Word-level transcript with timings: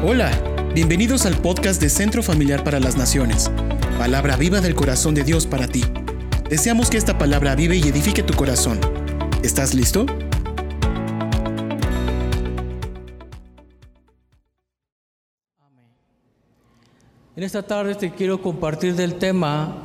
Hola, 0.00 0.30
bienvenidos 0.76 1.26
al 1.26 1.36
podcast 1.38 1.82
de 1.82 1.88
Centro 1.88 2.22
Familiar 2.22 2.62
para 2.62 2.78
las 2.78 2.96
Naciones, 2.96 3.50
palabra 3.98 4.36
viva 4.36 4.60
del 4.60 4.76
corazón 4.76 5.12
de 5.12 5.24
Dios 5.24 5.44
para 5.44 5.66
ti. 5.66 5.82
Deseamos 6.48 6.88
que 6.88 6.96
esta 6.96 7.18
palabra 7.18 7.56
vive 7.56 7.78
y 7.78 7.82
edifique 7.82 8.22
tu 8.22 8.32
corazón. 8.34 8.78
¿Estás 9.42 9.74
listo? 9.74 10.06
En 17.34 17.42
esta 17.42 17.64
tarde 17.64 17.96
te 17.96 18.12
quiero 18.12 18.40
compartir 18.40 18.94
del 18.94 19.16
tema, 19.16 19.78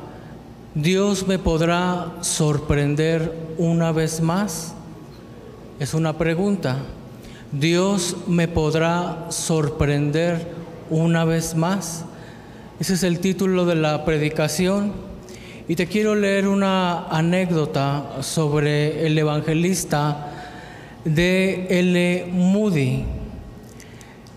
Dios 0.76 1.26
me 1.26 1.40
podrá 1.40 2.18
sorprender 2.20 3.32
una 3.58 3.90
vez 3.90 4.20
más. 4.20 4.76
Es 5.80 5.92
una 5.92 6.16
pregunta. 6.16 6.78
Dios 7.58 8.16
me 8.26 8.48
podrá 8.48 9.26
sorprender 9.28 10.48
una 10.90 11.24
vez 11.24 11.54
más. 11.54 12.04
Ese 12.80 12.94
es 12.94 13.04
el 13.04 13.20
título 13.20 13.64
de 13.64 13.76
la 13.76 14.04
predicación. 14.04 14.92
Y 15.68 15.76
te 15.76 15.86
quiero 15.86 16.16
leer 16.16 16.48
una 16.48 17.06
anécdota 17.06 18.22
sobre 18.22 19.06
el 19.06 19.16
evangelista 19.16 20.32
de 21.04 21.68
L. 21.70 22.26
Moody. 22.32 23.04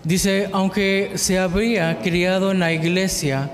Dice, 0.04 0.48
aunque 0.52 1.12
se 1.16 1.40
había 1.40 1.98
criado 1.98 2.52
en 2.52 2.60
la 2.60 2.72
iglesia, 2.72 3.50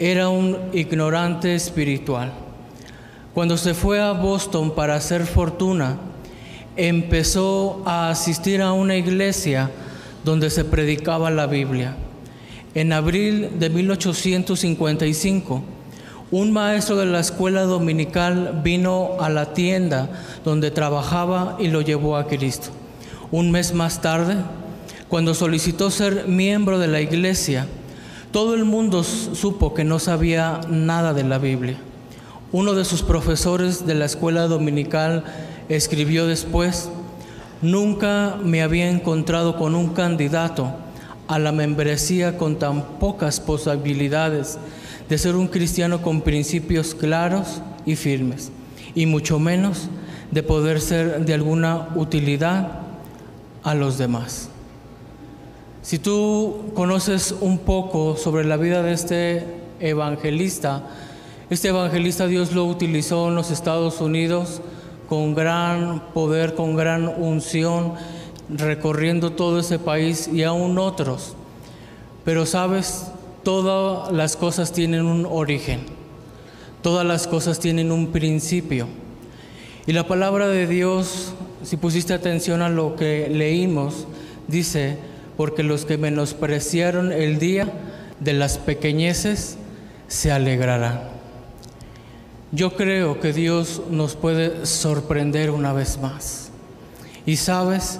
era 0.00 0.28
un 0.28 0.58
ignorante 0.72 1.54
espiritual. 1.54 2.32
Cuando 3.32 3.56
se 3.56 3.74
fue 3.74 4.00
a 4.00 4.10
Boston 4.10 4.74
para 4.74 4.96
hacer 4.96 5.24
fortuna, 5.24 5.98
empezó 6.76 7.82
a 7.84 8.10
asistir 8.10 8.62
a 8.62 8.72
una 8.72 8.96
iglesia 8.96 9.70
donde 10.24 10.50
se 10.50 10.64
predicaba 10.64 11.30
la 11.30 11.46
Biblia. 11.46 11.96
En 12.74 12.92
abril 12.92 13.58
de 13.58 13.70
1855, 13.70 15.62
un 16.30 16.52
maestro 16.52 16.96
de 16.96 17.06
la 17.06 17.20
escuela 17.20 17.62
dominical 17.62 18.62
vino 18.64 19.16
a 19.20 19.28
la 19.28 19.52
tienda 19.52 20.08
donde 20.44 20.70
trabajaba 20.70 21.56
y 21.58 21.68
lo 21.68 21.82
llevó 21.82 22.16
a 22.16 22.26
Cristo. 22.26 22.70
Un 23.30 23.50
mes 23.50 23.74
más 23.74 24.00
tarde, 24.00 24.36
cuando 25.08 25.34
solicitó 25.34 25.90
ser 25.90 26.26
miembro 26.28 26.78
de 26.78 26.88
la 26.88 27.02
iglesia, 27.02 27.66
todo 28.30 28.54
el 28.54 28.64
mundo 28.64 29.04
supo 29.04 29.74
que 29.74 29.84
no 29.84 29.98
sabía 29.98 30.62
nada 30.68 31.12
de 31.12 31.24
la 31.24 31.36
Biblia. 31.36 31.76
Uno 32.50 32.72
de 32.72 32.86
sus 32.86 33.02
profesores 33.02 33.86
de 33.86 33.94
la 33.94 34.06
escuela 34.06 34.46
dominical 34.46 35.24
escribió 35.68 36.26
después, 36.26 36.88
nunca 37.60 38.36
me 38.42 38.62
había 38.62 38.90
encontrado 38.90 39.56
con 39.56 39.74
un 39.74 39.88
candidato 39.88 40.74
a 41.28 41.38
la 41.38 41.52
membresía 41.52 42.36
con 42.36 42.58
tan 42.58 42.98
pocas 42.98 43.40
posibilidades 43.40 44.58
de 45.08 45.18
ser 45.18 45.36
un 45.36 45.48
cristiano 45.48 46.02
con 46.02 46.20
principios 46.22 46.94
claros 46.94 47.62
y 47.86 47.96
firmes, 47.96 48.50
y 48.94 49.06
mucho 49.06 49.38
menos 49.38 49.88
de 50.30 50.42
poder 50.42 50.80
ser 50.80 51.24
de 51.24 51.34
alguna 51.34 51.88
utilidad 51.94 52.80
a 53.62 53.74
los 53.74 53.98
demás. 53.98 54.48
Si 55.82 55.98
tú 55.98 56.70
conoces 56.74 57.34
un 57.40 57.58
poco 57.58 58.16
sobre 58.16 58.44
la 58.44 58.56
vida 58.56 58.82
de 58.82 58.92
este 58.92 59.46
evangelista, 59.80 60.84
este 61.50 61.68
evangelista 61.68 62.26
Dios 62.26 62.52
lo 62.52 62.64
utilizó 62.64 63.28
en 63.28 63.34
los 63.34 63.50
Estados 63.50 64.00
Unidos 64.00 64.62
con 65.08 65.34
gran 65.34 66.12
poder, 66.12 66.54
con 66.54 66.76
gran 66.76 67.08
unción, 67.08 67.94
recorriendo 68.48 69.32
todo 69.32 69.60
ese 69.60 69.78
país 69.78 70.28
y 70.28 70.42
aún 70.42 70.78
otros. 70.78 71.34
Pero 72.24 72.46
sabes, 72.46 73.06
todas 73.42 74.12
las 74.12 74.36
cosas 74.36 74.72
tienen 74.72 75.04
un 75.04 75.26
origen, 75.26 75.80
todas 76.82 77.06
las 77.06 77.26
cosas 77.26 77.58
tienen 77.58 77.90
un 77.92 78.08
principio. 78.08 78.86
Y 79.86 79.92
la 79.92 80.06
palabra 80.06 80.48
de 80.48 80.66
Dios, 80.66 81.34
si 81.64 81.76
pusiste 81.76 82.14
atención 82.14 82.62
a 82.62 82.68
lo 82.68 82.94
que 82.94 83.28
leímos, 83.28 84.06
dice, 84.46 84.96
porque 85.36 85.62
los 85.62 85.84
que 85.84 85.98
menospreciaron 85.98 87.10
el 87.10 87.38
día 87.38 87.72
de 88.20 88.32
las 88.32 88.58
pequeñeces 88.58 89.58
se 90.06 90.30
alegrarán. 90.30 91.11
Yo 92.54 92.76
creo 92.76 93.18
que 93.18 93.32
Dios 93.32 93.80
nos 93.90 94.14
puede 94.14 94.66
sorprender 94.66 95.50
una 95.50 95.72
vez 95.72 95.98
más. 95.98 96.50
Y 97.24 97.36
sabes, 97.36 97.98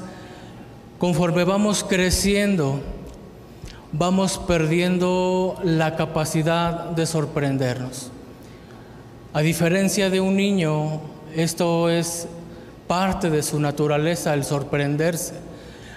conforme 0.98 1.44
vamos 1.44 1.82
creciendo, 1.82 2.82
vamos 3.92 4.36
perdiendo 4.36 5.58
la 5.64 5.96
capacidad 5.96 6.90
de 6.90 7.06
sorprendernos. 7.06 8.10
A 9.32 9.40
diferencia 9.40 10.10
de 10.10 10.20
un 10.20 10.36
niño, 10.36 11.00
esto 11.34 11.88
es 11.88 12.28
parte 12.86 13.30
de 13.30 13.42
su 13.42 13.58
naturaleza, 13.58 14.34
el 14.34 14.44
sorprenderse. 14.44 15.32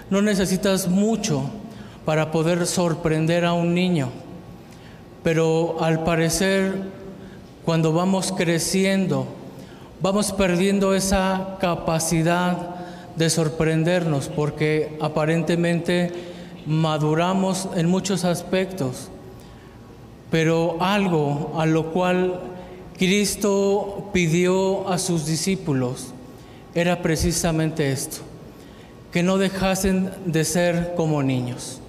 No 0.10 0.22
necesitas 0.22 0.88
mucho 0.88 1.44
para 2.06 2.32
poder 2.32 2.66
sorprender 2.68 3.44
a 3.44 3.52
un 3.52 3.74
niño, 3.74 4.12
pero 5.24 5.76
al 5.82 6.06
parecer 6.06 7.04
cuando 7.66 7.92
vamos 7.92 8.32
creciendo, 8.32 9.26
vamos 10.00 10.32
perdiendo 10.32 10.94
esa 10.94 11.58
capacidad 11.60 12.76
de 13.16 13.30
sorprendernos 13.30 14.30
porque 14.30 14.98
aparentemente 15.02 16.12
maduramos 16.68 17.68
en 17.76 17.90
muchos 17.90 18.24
aspectos, 18.24 19.10
pero 20.30 20.78
algo 20.80 21.54
a 21.58 21.66
lo 21.66 21.92
cual 21.92 22.40
Cristo 22.98 24.10
pidió 24.14 24.88
a 24.88 25.00
sus 25.00 25.26
discípulos 25.26 26.14
era 26.76 27.02
precisamente 27.02 27.92
esto 27.92 28.18
que 29.12 29.24
no 29.24 29.38
dejasen 29.38 30.12
de 30.26 30.44
ser 30.44 30.94
como 30.98 31.24
niños, 31.24 31.80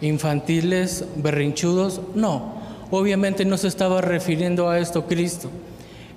infantiles, 0.00 1.04
berrinchudos, 1.16 2.00
no, 2.14 2.61
obviamente 2.92 3.46
no 3.46 3.56
se 3.56 3.68
estaba 3.68 4.02
refiriendo 4.02 4.68
a 4.68 4.78
esto 4.78 5.06
Cristo. 5.06 5.50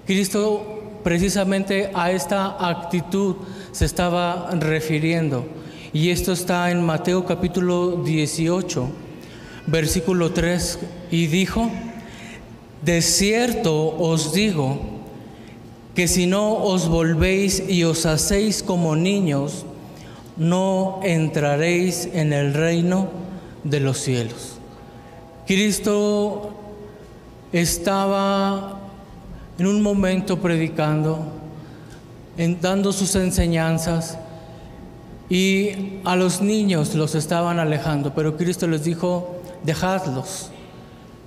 Cristo 0.06 0.82
precisamente 1.04 1.90
a 1.94 2.12
esta 2.12 2.70
actitud 2.70 3.38
se 3.72 3.86
estaba 3.86 4.50
refiriendo. 4.52 5.46
Y 5.94 6.10
esto 6.10 6.34
está 6.34 6.70
en 6.72 6.86
Mateo 6.86 7.26
capítulo 7.26 8.04
18, 8.04 8.90
versículo 9.68 10.32
3, 10.34 10.80
y 11.12 11.28
dijo, 11.28 11.72
de 12.82 13.02
cierto 13.02 13.98
os 13.98 14.34
digo, 14.34 14.78
que 15.96 16.10
si 16.10 16.28
no 16.28 16.56
os 16.56 16.90
volvéis 16.90 17.64
y 17.70 17.86
os 17.86 18.06
hacéis 18.06 18.62
como 18.62 18.98
niños, 18.98 19.66
no 20.36 21.00
entraréis 21.04 22.10
en 22.14 22.34
el 22.34 22.54
reino 22.54 23.08
de 23.64 23.80
los 23.80 23.98
cielos. 24.00 24.58
Cristo 25.48 26.65
estaba 27.62 28.80
en 29.58 29.66
un 29.66 29.82
momento 29.82 30.42
predicando, 30.42 31.20
dando 32.60 32.92
sus 32.92 33.16
enseñanzas 33.16 34.18
y 35.30 36.02
a 36.04 36.18
los 36.18 36.42
niños 36.42 36.96
los 36.96 37.16
estaban 37.16 37.58
alejando, 37.60 38.14
pero 38.14 38.36
Cristo 38.36 38.68
les 38.68 38.84
dijo, 38.84 39.42
dejadlos, 39.64 40.52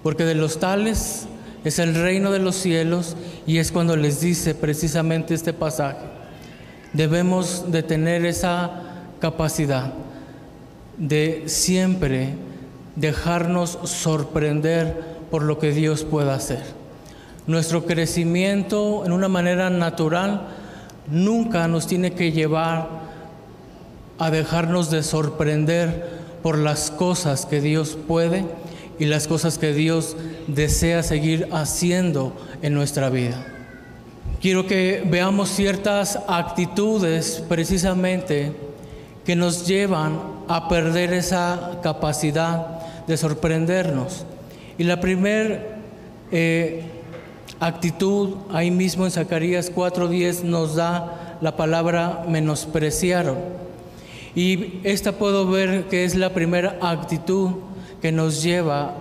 porque 0.02 0.24
de 0.24 0.34
los 0.34 0.60
tales 0.60 1.26
es 1.64 1.78
el 1.78 1.94
reino 1.94 2.30
de 2.30 2.40
los 2.40 2.56
cielos 2.56 3.16
y 3.46 3.56
es 3.56 3.72
cuando 3.72 3.96
les 3.96 4.20
dice 4.20 4.54
precisamente 4.54 5.32
este 5.32 5.54
pasaje. 5.54 6.04
Debemos 6.92 7.72
de 7.72 7.82
tener 7.82 8.26
esa 8.26 8.82
capacidad 9.18 9.94
de 10.98 11.44
siempre 11.46 12.34
dejarnos 12.96 13.78
sorprender 13.84 15.17
por 15.30 15.42
lo 15.42 15.58
que 15.58 15.72
Dios 15.72 16.04
pueda 16.04 16.34
hacer. 16.34 16.62
Nuestro 17.46 17.86
crecimiento 17.86 19.04
en 19.06 19.12
una 19.12 19.28
manera 19.28 19.70
natural 19.70 20.48
nunca 21.10 21.66
nos 21.68 21.86
tiene 21.86 22.12
que 22.12 22.32
llevar 22.32 22.88
a 24.18 24.30
dejarnos 24.30 24.90
de 24.90 25.02
sorprender 25.02 26.18
por 26.42 26.58
las 26.58 26.90
cosas 26.90 27.46
que 27.46 27.60
Dios 27.60 27.96
puede 28.06 28.44
y 28.98 29.06
las 29.06 29.28
cosas 29.28 29.58
que 29.58 29.72
Dios 29.72 30.16
desea 30.46 31.02
seguir 31.02 31.48
haciendo 31.52 32.32
en 32.62 32.74
nuestra 32.74 33.10
vida. 33.10 33.46
Quiero 34.40 34.66
que 34.66 35.02
veamos 35.06 35.48
ciertas 35.48 36.18
actitudes 36.28 37.42
precisamente 37.48 38.52
que 39.24 39.36
nos 39.36 39.66
llevan 39.66 40.20
a 40.48 40.68
perder 40.68 41.12
esa 41.12 41.80
capacidad 41.82 43.04
de 43.06 43.16
sorprendernos. 43.16 44.24
Y 44.78 44.84
la 44.84 45.00
primera 45.00 45.60
eh, 46.30 46.82
actitud, 47.60 48.36
ahí 48.52 48.70
mismo 48.70 49.04
en 49.04 49.10
Zacarías 49.10 49.74
4.10, 49.74 50.44
nos 50.44 50.76
da 50.76 51.36
la 51.40 51.56
palabra 51.56 52.24
menospreciaron. 52.28 53.36
Y 54.34 54.80
esta 54.84 55.12
puedo 55.12 55.48
ver 55.48 55.88
que 55.88 56.04
es 56.04 56.14
la 56.14 56.32
primera 56.32 56.78
actitud 56.80 57.50
que 58.00 58.12
nos 58.12 58.42
lleva 58.42 58.94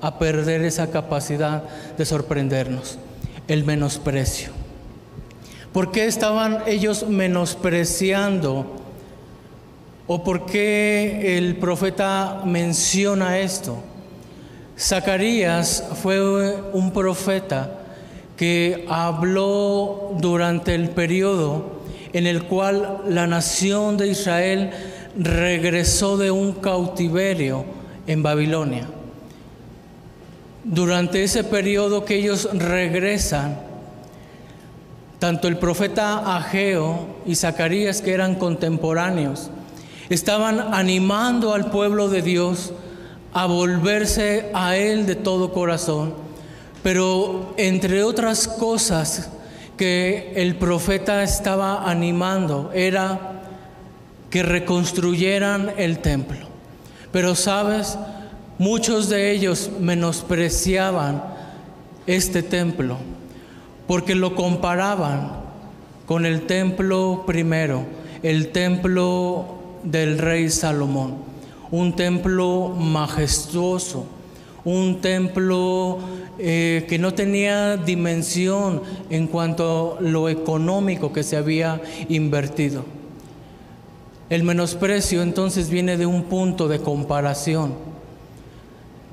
a 0.00 0.18
perder 0.18 0.62
esa 0.62 0.90
capacidad 0.90 1.62
de 1.96 2.04
sorprendernos, 2.04 2.98
el 3.46 3.64
menosprecio. 3.64 4.50
¿Por 5.72 5.92
qué 5.92 6.06
estaban 6.06 6.58
ellos 6.66 7.06
menospreciando? 7.08 8.66
¿O 10.08 10.24
por 10.24 10.46
qué 10.46 11.38
el 11.38 11.56
profeta 11.56 12.42
menciona 12.44 13.38
esto? 13.38 13.76
Zacarías 14.80 15.84
fue 16.02 16.22
un 16.72 16.90
profeta 16.92 17.70
que 18.38 18.86
habló 18.88 20.16
durante 20.18 20.74
el 20.74 20.88
periodo 20.88 21.82
en 22.14 22.26
el 22.26 22.44
cual 22.44 23.02
la 23.06 23.26
nación 23.26 23.98
de 23.98 24.08
Israel 24.08 24.70
regresó 25.18 26.16
de 26.16 26.30
un 26.30 26.52
cautiverio 26.52 27.66
en 28.06 28.22
Babilonia. 28.22 28.86
Durante 30.64 31.24
ese 31.24 31.44
periodo 31.44 32.06
que 32.06 32.16
ellos 32.16 32.48
regresan, 32.54 33.60
tanto 35.18 35.46
el 35.46 35.58
profeta 35.58 36.36
Ageo 36.36 37.18
y 37.26 37.34
Zacarías, 37.34 38.00
que 38.00 38.14
eran 38.14 38.36
contemporáneos, 38.36 39.50
estaban 40.08 40.72
animando 40.72 41.52
al 41.52 41.70
pueblo 41.70 42.08
de 42.08 42.22
Dios 42.22 42.72
a 43.32 43.46
volverse 43.46 44.50
a 44.54 44.76
Él 44.76 45.06
de 45.06 45.14
todo 45.14 45.52
corazón. 45.52 46.14
Pero 46.82 47.54
entre 47.56 48.02
otras 48.02 48.48
cosas 48.48 49.30
que 49.76 50.32
el 50.36 50.56
profeta 50.56 51.22
estaba 51.22 51.90
animando 51.90 52.70
era 52.74 53.42
que 54.30 54.42
reconstruyeran 54.42 55.72
el 55.76 55.98
templo. 55.98 56.48
Pero 57.12 57.34
sabes, 57.34 57.98
muchos 58.58 59.08
de 59.08 59.32
ellos 59.32 59.70
menospreciaban 59.80 61.22
este 62.06 62.42
templo 62.42 62.98
porque 63.86 64.14
lo 64.14 64.36
comparaban 64.36 65.32
con 66.06 66.24
el 66.24 66.46
templo 66.46 67.24
primero, 67.26 67.84
el 68.22 68.52
templo 68.52 69.78
del 69.82 70.18
rey 70.18 70.48
Salomón, 70.48 71.16
un 71.70 71.94
templo 71.94 72.68
majestuoso, 72.68 74.06
un 74.64 75.00
templo 75.00 75.98
eh, 76.38 76.86
que 76.88 76.98
no 76.98 77.14
tenía 77.14 77.76
dimensión 77.76 78.82
en 79.08 79.26
cuanto 79.26 79.96
a 79.98 80.02
lo 80.02 80.28
económico 80.28 81.12
que 81.12 81.22
se 81.22 81.36
había 81.36 81.80
invertido. 82.08 82.84
El 84.28 84.44
menosprecio 84.44 85.22
entonces 85.22 85.70
viene 85.70 85.96
de 85.96 86.06
un 86.06 86.24
punto 86.24 86.68
de 86.68 86.80
comparación. 86.80 87.74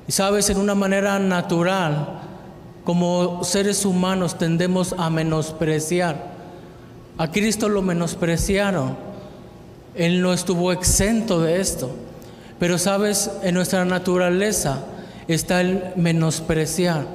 Y 0.06 0.12
sabes, 0.12 0.48
en 0.48 0.58
una 0.58 0.74
manera 0.74 1.18
natural, 1.18 2.20
como 2.84 3.44
seres 3.44 3.84
humanos 3.84 4.38
tendemos 4.38 4.94
a 4.96 5.10
menospreciar. 5.10 6.38
A 7.18 7.30
Cristo 7.30 7.68
lo 7.68 7.82
menospreciaron. 7.82 8.96
Él 9.94 10.22
no 10.22 10.32
estuvo 10.32 10.72
exento 10.72 11.40
de 11.40 11.60
esto. 11.60 11.90
Pero 12.58 12.78
sabes, 12.78 13.30
en 13.42 13.54
nuestra 13.54 13.84
naturaleza 13.84 14.84
está 15.28 15.60
el 15.60 15.92
menospreciar, 15.96 17.06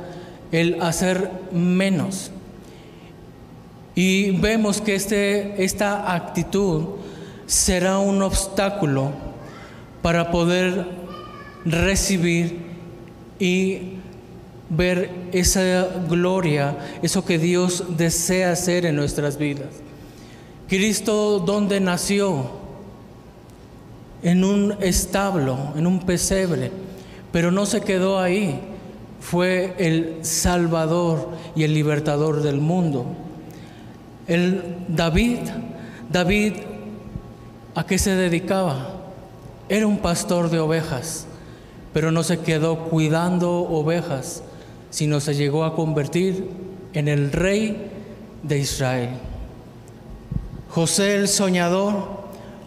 el 0.52 0.82
hacer 0.82 1.30
menos. 1.52 2.32
Y 3.96 4.32
vemos 4.32 4.82
que 4.82 4.96
este, 4.96 5.64
esta 5.64 6.14
actitud 6.14 6.86
será 7.46 8.00
un 8.00 8.22
obstáculo 8.22 9.12
para 10.02 10.32
poder 10.32 10.88
recibir 11.66 12.60
y 13.40 13.94
ver 14.70 15.12
esa 15.32 15.88
gloria, 16.10 16.78
eso 17.02 17.26
que 17.26 17.38
Dios 17.38 17.84
desea 17.98 18.52
hacer 18.52 18.86
en 18.86 18.96
nuestras 18.96 19.38
vidas. 19.38 19.68
Cristo, 20.68 21.40
¿dónde 21.40 21.80
nació? 21.80 22.63
En 24.24 24.44
un 24.44 24.76
establo, 24.80 25.58
en 25.76 25.86
un 25.86 26.00
pesebre, 26.00 26.72
pero 27.32 27.52
no 27.52 27.66
se 27.66 27.82
quedó 27.82 28.20
ahí. 28.20 28.60
Fue 29.20 29.76
el 29.78 30.20
Salvador 30.22 31.30
y 31.56 31.64
el 31.64 31.74
libertador 31.74 32.42
del 32.42 32.60
mundo. 32.60 33.06
El 34.28 34.78
David, 34.88 35.40
David, 36.10 36.54
¿a 37.76 37.86
qué 37.86 37.98
se 37.98 38.16
dedicaba? 38.16 39.02
Era 39.70 39.88
un 39.88 39.98
pastor 39.98 40.50
de 40.50 40.60
ovejas, 40.60 41.26
pero 41.94 42.12
no 42.12 42.24
se 42.24 42.40
quedó 42.40 42.86
cuidando 42.86 43.52
ovejas, 43.52 44.44
sino 44.90 45.20
se 45.20 45.36
llegó 45.36 45.64
a 45.64 45.76
convertir 45.76 46.50
en 46.94 47.08
el 47.08 47.32
rey 47.32 47.92
de 48.44 48.60
Israel. 48.60 49.10
José 50.70 51.16
el 51.16 51.28
soñador 51.28 52.23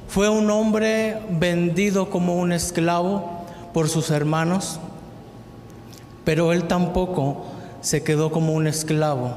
fue 0.08 0.29
un 0.29 0.50
hombre 0.50 1.19
vendido 1.31 2.11
como 2.11 2.37
un 2.37 2.53
esclavo 2.53 3.44
por 3.73 3.88
sus 3.88 4.11
hermanos, 4.11 4.81
pero 6.25 6.53
él 6.53 6.64
tampoco 6.64 7.44
se 7.81 8.03
quedó 8.03 8.31
como 8.31 8.55
un 8.55 8.67
esclavo. 8.67 9.37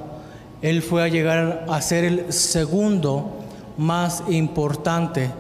Él 0.62 0.82
fue 0.82 1.04
a 1.04 1.08
llegar 1.08 1.66
a 1.70 1.82
ser 1.82 2.04
el 2.04 2.34
segundo 2.34 3.32
más 3.78 4.24
importante 4.30 5.32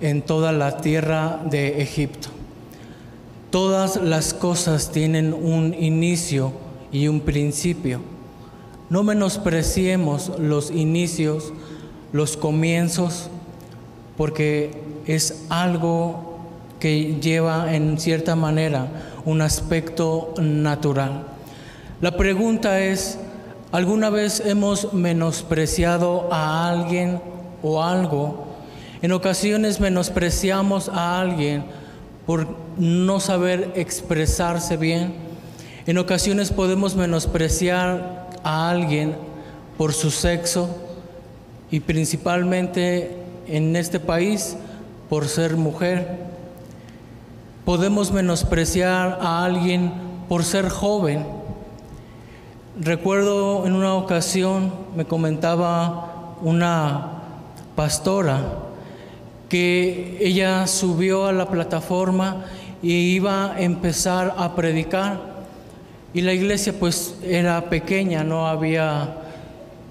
en 0.00 0.22
toda 0.22 0.52
la 0.52 0.78
tierra 0.78 1.40
de 1.44 1.82
Egipto. 1.82 2.28
Todas 3.50 3.96
las 3.96 4.34
cosas 4.34 4.90
tienen 4.90 5.32
un 5.32 5.74
inicio 5.74 6.52
y 6.90 7.08
un 7.08 7.20
principio. 7.20 8.00
No 8.88 9.02
menospreciemos 9.02 10.32
los 10.38 10.70
inicios, 10.70 11.52
los 12.12 12.36
comienzos, 12.36 13.30
porque 14.16 14.70
es 15.06 15.44
algo 15.48 16.38
que 16.80 17.20
lleva 17.20 17.74
en 17.74 17.98
cierta 17.98 18.36
manera 18.36 18.88
un 19.24 19.40
aspecto 19.40 20.34
natural. 20.40 21.26
La 22.00 22.16
pregunta 22.16 22.80
es, 22.80 23.18
¿alguna 23.70 24.10
vez 24.10 24.42
hemos 24.44 24.92
menospreciado 24.92 26.28
a 26.32 26.68
alguien 26.68 27.20
o 27.62 27.82
algo? 27.82 28.46
En 29.00 29.12
ocasiones 29.12 29.80
menospreciamos 29.80 30.88
a 30.88 31.20
alguien 31.20 31.64
por 32.26 32.46
no 32.78 33.20
saber 33.20 33.72
expresarse 33.76 34.76
bien 34.76 35.32
en 35.84 35.98
ocasiones 35.98 36.52
podemos 36.52 36.94
menospreciar 36.94 38.30
a 38.44 38.70
alguien 38.70 39.16
por 39.76 39.92
su 39.92 40.12
sexo 40.12 40.68
y 41.72 41.80
principalmente 41.80 43.16
en 43.52 43.76
este 43.76 44.00
país 44.00 44.56
por 45.10 45.28
ser 45.28 45.56
mujer. 45.56 46.08
Podemos 47.66 48.10
menospreciar 48.10 49.18
a 49.20 49.44
alguien 49.44 49.92
por 50.28 50.42
ser 50.42 50.70
joven. 50.70 51.26
Recuerdo 52.80 53.66
en 53.66 53.74
una 53.74 53.94
ocasión 53.94 54.72
me 54.96 55.04
comentaba 55.04 56.36
una 56.40 57.22
pastora 57.76 58.40
que 59.50 60.16
ella 60.20 60.66
subió 60.66 61.26
a 61.26 61.32
la 61.32 61.46
plataforma 61.50 62.46
y 62.82 63.14
iba 63.14 63.52
a 63.52 63.60
empezar 63.60 64.34
a 64.38 64.56
predicar 64.56 65.32
y 66.14 66.22
la 66.22 66.32
iglesia 66.32 66.72
pues 66.78 67.16
era 67.22 67.68
pequeña, 67.68 68.24
no 68.24 68.46
había 68.46 69.16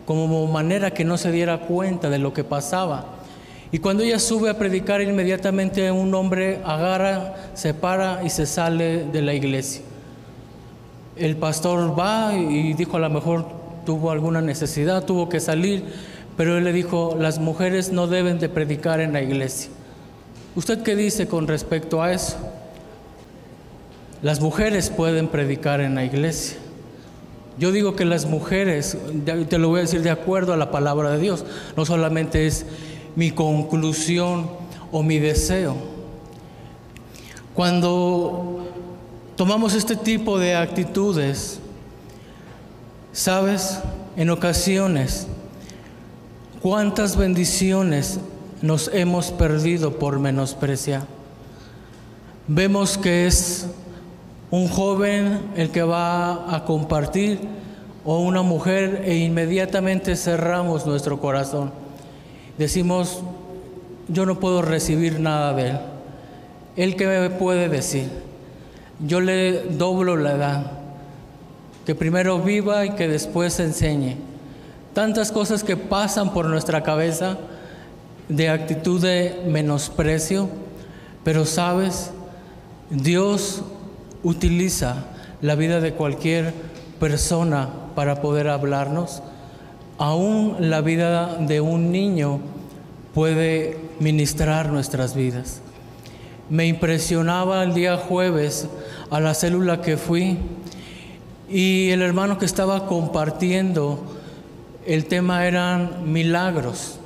como 0.07 0.47
manera 0.47 0.91
que 0.91 1.05
no 1.05 1.17
se 1.17 1.31
diera 1.31 1.59
cuenta 1.59 2.09
de 2.09 2.17
lo 2.17 2.33
que 2.33 2.43
pasaba. 2.43 3.20
Y 3.71 3.79
cuando 3.79 4.03
ella 4.03 4.19
sube 4.19 4.49
a 4.49 4.57
predicar, 4.57 5.01
inmediatamente 5.01 5.91
un 5.91 6.13
hombre 6.13 6.59
agarra, 6.65 7.35
se 7.53 7.73
para 7.73 8.23
y 8.23 8.29
se 8.29 8.45
sale 8.45 9.05
de 9.05 9.21
la 9.21 9.33
iglesia. 9.33 9.81
El 11.15 11.37
pastor 11.37 11.97
va 11.97 12.35
y 12.35 12.73
dijo 12.73 12.97
a 12.97 12.99
lo 12.99 13.09
mejor 13.09 13.45
tuvo 13.85 14.11
alguna 14.11 14.41
necesidad, 14.41 15.05
tuvo 15.05 15.29
que 15.29 15.39
salir, 15.39 15.83
pero 16.35 16.57
él 16.57 16.63
le 16.63 16.73
dijo, 16.73 17.15
las 17.19 17.39
mujeres 17.39 17.91
no 17.91 18.07
deben 18.07 18.39
de 18.39 18.49
predicar 18.49 18.99
en 18.99 19.13
la 19.13 19.21
iglesia. 19.21 19.71
¿Usted 20.55 20.83
qué 20.83 20.95
dice 20.95 21.27
con 21.27 21.47
respecto 21.47 22.01
a 22.01 22.11
eso? 22.11 22.37
Las 24.21 24.41
mujeres 24.41 24.89
pueden 24.89 25.27
predicar 25.29 25.81
en 25.81 25.95
la 25.95 26.03
iglesia. 26.03 26.57
Yo 27.57 27.71
digo 27.71 27.95
que 27.95 28.05
las 28.05 28.25
mujeres, 28.25 28.97
te 29.49 29.57
lo 29.57 29.69
voy 29.69 29.79
a 29.79 29.81
decir 29.81 30.01
de 30.01 30.09
acuerdo 30.09 30.53
a 30.53 30.57
la 30.57 30.71
palabra 30.71 31.11
de 31.11 31.19
Dios, 31.19 31.45
no 31.75 31.85
solamente 31.85 32.47
es 32.47 32.65
mi 33.15 33.31
conclusión 33.31 34.49
o 34.91 35.03
mi 35.03 35.19
deseo. 35.19 35.75
Cuando 37.53 38.65
tomamos 39.35 39.73
este 39.73 39.95
tipo 39.95 40.39
de 40.39 40.55
actitudes, 40.55 41.59
sabes, 43.11 43.79
en 44.15 44.29
ocasiones, 44.29 45.27
cuántas 46.61 47.17
bendiciones 47.17 48.19
nos 48.61 48.89
hemos 48.93 49.31
perdido 49.31 49.97
por 49.97 50.19
menospreciar. 50.19 51.03
Vemos 52.47 52.97
que 52.97 53.27
es 53.27 53.67
un 54.49 54.67
joven 54.67 55.41
el 55.55 55.71
que 55.71 55.83
va 55.83 56.55
a 56.55 56.65
compartir 56.65 57.39
o 58.03 58.19
una 58.19 58.41
mujer 58.41 59.03
e 59.05 59.17
inmediatamente 59.17 60.15
cerramos 60.15 60.85
nuestro 60.85 61.19
corazón. 61.19 61.80
Decimos, 62.61 63.21
yo 64.07 64.27
no 64.27 64.39
puedo 64.39 64.61
recibir 64.61 65.19
nada 65.19 65.51
de 65.55 65.69
él. 65.69 65.79
¿Él 66.75 66.95
qué 66.95 67.07
me 67.07 67.31
puede 67.31 67.69
decir? 67.69 68.07
Yo 68.99 69.19
le 69.19 69.63
doblo 69.63 70.15
la 70.15 70.33
edad, 70.33 70.71
que 71.87 71.95
primero 71.95 72.37
viva 72.37 72.85
y 72.85 72.91
que 72.91 73.07
después 73.07 73.59
enseñe. 73.59 74.17
Tantas 74.93 75.31
cosas 75.31 75.63
que 75.63 75.75
pasan 75.75 76.33
por 76.33 76.45
nuestra 76.45 76.83
cabeza 76.83 77.39
de 78.29 78.49
actitud 78.49 79.01
de 79.01 79.41
menosprecio, 79.47 80.47
pero 81.23 81.45
sabes, 81.45 82.11
Dios 82.91 83.63
utiliza 84.21 85.05
la 85.41 85.55
vida 85.55 85.81
de 85.81 85.93
cualquier 85.93 86.53
persona 86.99 87.69
para 87.95 88.21
poder 88.21 88.49
hablarnos. 88.49 89.23
Aún 90.01 90.55
la 90.71 90.81
vida 90.81 91.35
de 91.35 91.61
un 91.61 91.91
niño 91.91 92.39
puede 93.13 93.77
ministrar 93.99 94.71
nuestras 94.71 95.13
vidas. 95.13 95.61
Me 96.49 96.65
impresionaba 96.65 97.61
el 97.61 97.75
día 97.75 97.97
jueves 97.97 98.67
a 99.11 99.19
la 99.19 99.35
célula 99.35 99.83
que 99.83 99.97
fui 99.97 100.39
y 101.47 101.91
el 101.91 102.01
hermano 102.01 102.39
que 102.39 102.47
estaba 102.47 102.87
compartiendo, 102.87 103.99
el 104.87 105.05
tema 105.05 105.45
eran 105.45 106.11
milagros. 106.11 106.97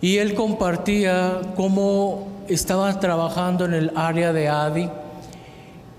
Y 0.00 0.16
él 0.16 0.32
compartía 0.32 1.42
cómo 1.54 2.28
estaba 2.48 2.98
trabajando 2.98 3.66
en 3.66 3.74
el 3.74 3.92
área 3.94 4.32
de 4.32 4.48
ADI 4.48 4.88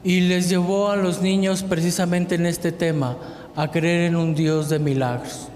y 0.03 0.21
les 0.21 0.49
llevó 0.49 0.89
a 0.89 0.95
los 0.95 1.21
niños 1.21 1.61
precisamente 1.61 2.33
en 2.33 2.47
este 2.47 2.71
tema, 2.71 3.17
a 3.55 3.69
creer 3.69 4.09
en 4.09 4.15
un 4.15 4.33
Dios 4.33 4.67
de 4.67 4.79
milagros. 4.79 5.50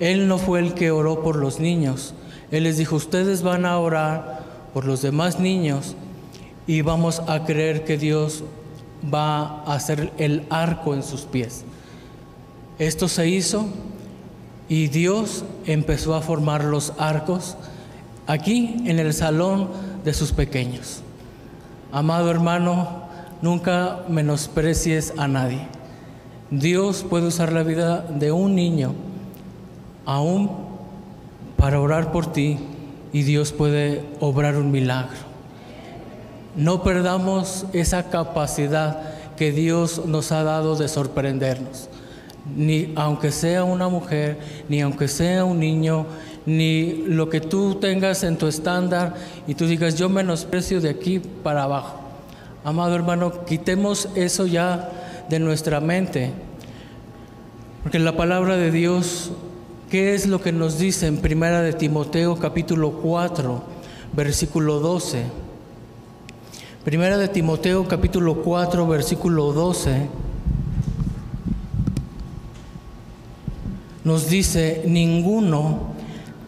Él 0.00 0.28
no 0.28 0.38
fue 0.38 0.60
el 0.60 0.74
que 0.74 0.90
oró 0.90 1.22
por 1.22 1.36
los 1.36 1.60
niños, 1.60 2.14
Él 2.50 2.64
les 2.64 2.76
dijo, 2.76 2.96
ustedes 2.96 3.42
van 3.42 3.64
a 3.64 3.78
orar 3.78 4.44
por 4.72 4.84
los 4.84 5.02
demás 5.02 5.38
niños 5.38 5.94
y 6.66 6.82
vamos 6.82 7.22
a 7.26 7.44
creer 7.44 7.84
que 7.84 7.96
Dios 7.96 8.42
va 9.12 9.62
a 9.62 9.74
hacer 9.74 10.12
el 10.18 10.44
arco 10.50 10.94
en 10.94 11.02
sus 11.02 11.22
pies. 11.22 11.64
Esto 12.78 13.08
se 13.08 13.28
hizo 13.28 13.66
y 14.68 14.88
Dios 14.88 15.44
empezó 15.66 16.14
a 16.14 16.22
formar 16.22 16.64
los 16.64 16.92
arcos 16.98 17.56
aquí 18.26 18.82
en 18.86 18.98
el 18.98 19.12
salón 19.12 19.68
de 20.04 20.12
sus 20.12 20.32
pequeños. 20.32 21.02
Amado 21.92 22.30
hermano, 22.30 23.04
nunca 23.42 24.00
menosprecies 24.08 25.12
a 25.16 25.28
nadie. 25.28 25.68
Dios 26.50 27.04
puede 27.08 27.28
usar 27.28 27.52
la 27.52 27.62
vida 27.62 28.00
de 28.00 28.32
un 28.32 28.54
niño 28.54 28.94
aún 30.04 30.50
para 31.56 31.80
orar 31.80 32.12
por 32.12 32.32
ti 32.32 32.58
y 33.12 33.22
Dios 33.22 33.52
puede 33.52 34.04
obrar 34.20 34.56
un 34.56 34.70
milagro. 34.70 35.16
No 36.56 36.82
perdamos 36.82 37.66
esa 37.72 38.10
capacidad 38.10 39.14
que 39.36 39.52
Dios 39.52 40.06
nos 40.06 40.32
ha 40.32 40.42
dado 40.42 40.76
de 40.76 40.88
sorprendernos. 40.88 41.88
Ni 42.54 42.92
aunque 42.94 43.32
sea 43.32 43.64
una 43.64 43.88
mujer, 43.88 44.38
ni 44.68 44.80
aunque 44.80 45.08
sea 45.08 45.44
un 45.44 45.58
niño, 45.60 46.06
ni 46.46 47.04
lo 47.06 47.30
que 47.30 47.40
tú 47.40 47.76
tengas 47.76 48.22
en 48.22 48.36
tu 48.36 48.46
estándar 48.46 49.14
y 49.46 49.54
tú 49.54 49.66
digas, 49.66 49.96
yo 49.96 50.08
menosprecio 50.08 50.80
de 50.80 50.90
aquí 50.90 51.18
para 51.18 51.62
abajo. 51.62 52.00
Amado 52.64 52.94
hermano, 52.94 53.44
quitemos 53.44 54.08
eso 54.14 54.46
ya 54.46 54.90
de 55.28 55.38
nuestra 55.38 55.80
mente. 55.80 56.32
Porque 57.82 57.98
la 57.98 58.16
palabra 58.16 58.56
de 58.56 58.70
Dios, 58.70 59.32
¿qué 59.94 60.12
es 60.12 60.26
lo 60.26 60.42
que 60.42 60.50
nos 60.50 60.76
dice 60.76 61.06
en 61.06 61.18
Primera 61.18 61.62
de 61.62 61.72
Timoteo 61.72 62.36
capítulo 62.36 62.94
4, 62.94 63.62
versículo 64.12 64.80
12? 64.80 65.22
Primera 66.84 67.16
de 67.16 67.28
Timoteo 67.28 67.86
capítulo 67.86 68.42
4, 68.42 68.88
versículo 68.88 69.52
12. 69.52 70.08
Nos 74.02 74.28
dice, 74.28 74.82
ninguno 74.84 75.92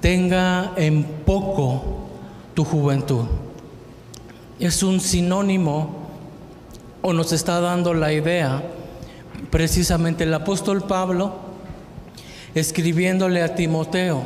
tenga 0.00 0.72
en 0.74 1.04
poco 1.04 2.08
tu 2.52 2.64
juventud. 2.64 3.26
Es 4.58 4.82
un 4.82 4.98
sinónimo 4.98 6.08
o 7.00 7.12
nos 7.12 7.30
está 7.30 7.60
dando 7.60 7.94
la 7.94 8.12
idea, 8.12 8.60
precisamente 9.52 10.24
el 10.24 10.34
apóstol 10.34 10.82
Pablo, 10.82 11.45
escribiéndole 12.56 13.42
a 13.42 13.54
Timoteo 13.54 14.22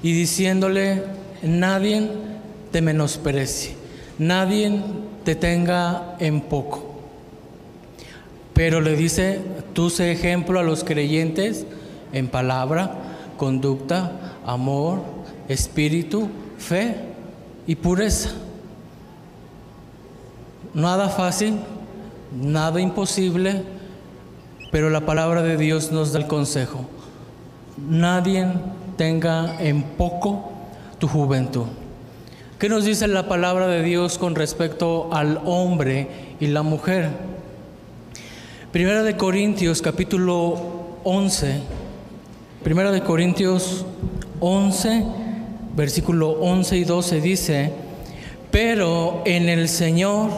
y 0.00 0.12
diciéndole, 0.12 1.02
nadie 1.42 2.08
te 2.70 2.80
menosprecie, 2.80 3.74
nadie 4.18 4.80
te 5.24 5.34
tenga 5.34 6.14
en 6.20 6.42
poco. 6.42 6.94
Pero 8.54 8.80
le 8.80 8.94
dice, 8.94 9.40
tú 9.72 9.90
sé 9.90 10.12
ejemplo 10.12 10.60
a 10.60 10.62
los 10.62 10.84
creyentes 10.84 11.66
en 12.12 12.28
palabra, 12.28 12.94
conducta, 13.36 14.12
amor, 14.46 15.00
espíritu, 15.48 16.28
fe 16.58 16.94
y 17.66 17.74
pureza. 17.74 18.30
Nada 20.72 21.08
fácil, 21.08 21.56
nada 22.40 22.80
imposible, 22.80 23.62
pero 24.70 24.88
la 24.88 25.00
palabra 25.00 25.42
de 25.42 25.56
Dios 25.56 25.90
nos 25.90 26.12
da 26.12 26.20
el 26.20 26.28
consejo. 26.28 26.86
Nadie 27.76 28.46
tenga 28.96 29.60
en 29.60 29.82
poco 29.82 30.50
tu 30.98 31.08
juventud. 31.08 31.66
¿Qué 32.58 32.70
nos 32.70 32.86
dice 32.86 33.06
la 33.06 33.28
palabra 33.28 33.66
de 33.66 33.82
Dios 33.82 34.16
con 34.16 34.34
respecto 34.34 35.10
al 35.12 35.42
hombre 35.44 36.08
y 36.40 36.46
la 36.46 36.62
mujer? 36.62 37.10
Primera 38.72 39.02
de 39.02 39.16
Corintios 39.18 39.82
capítulo 39.82 40.58
11. 41.04 41.60
Primera 42.64 42.90
de 42.90 43.02
Corintios 43.02 43.84
11, 44.40 45.04
versículo 45.76 46.30
11 46.30 46.78
y 46.78 46.84
12 46.84 47.20
dice, 47.20 47.72
pero 48.50 49.22
en 49.26 49.50
el 49.50 49.68
Señor 49.68 50.30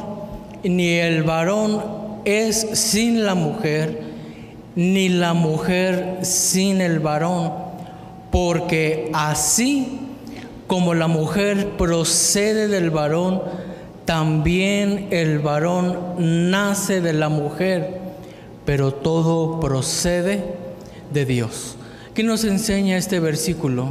ni 0.65 0.95
el 0.95 1.23
varón 1.23 1.83
es 2.25 2.67
sin 2.73 3.25
la 3.25 3.35
mujer, 3.35 4.08
ni 4.79 5.09
la 5.09 5.35
mujer 5.35 6.21
sin 6.23 6.81
el 6.81 7.01
varón, 7.01 7.53
porque 8.31 9.11
así 9.13 9.99
como 10.69 10.95
la 10.95 11.09
mujer 11.09 11.71
procede 11.77 12.69
del 12.69 12.91
varón, 12.91 13.43
también 14.05 15.09
el 15.11 15.41
varón 15.41 16.15
nace 16.53 17.01
de 17.01 17.13
la 17.13 17.29
mujer, 17.29 17.99
pero 18.65 18.95
todo 18.95 19.59
procede 19.59 20.45
de 21.13 21.25
Dios. 21.25 21.77
¿Qué 22.15 22.23
nos 22.23 22.45
enseña 22.45 22.99
este 22.99 23.19
versículo? 23.19 23.89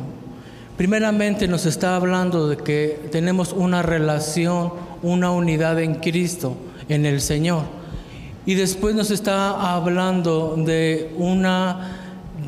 Primeramente 0.78 1.50
nos 1.50 1.66
está 1.66 1.98
hablando 1.98 2.48
de 2.48 2.56
que 2.56 3.10
tenemos 3.12 3.52
una 3.52 3.82
relación, 3.82 4.72
una 5.04 5.32
unidad 5.32 5.82
en 5.82 5.96
Cristo, 5.96 6.56
en 6.88 7.06
el 7.06 7.20
Señor. 7.20 7.77
Y 8.48 8.56
después 8.56 8.96
nos 8.96 9.12
está 9.12 9.76
hablando 9.76 10.56
de 10.56 11.14
una 11.18 11.98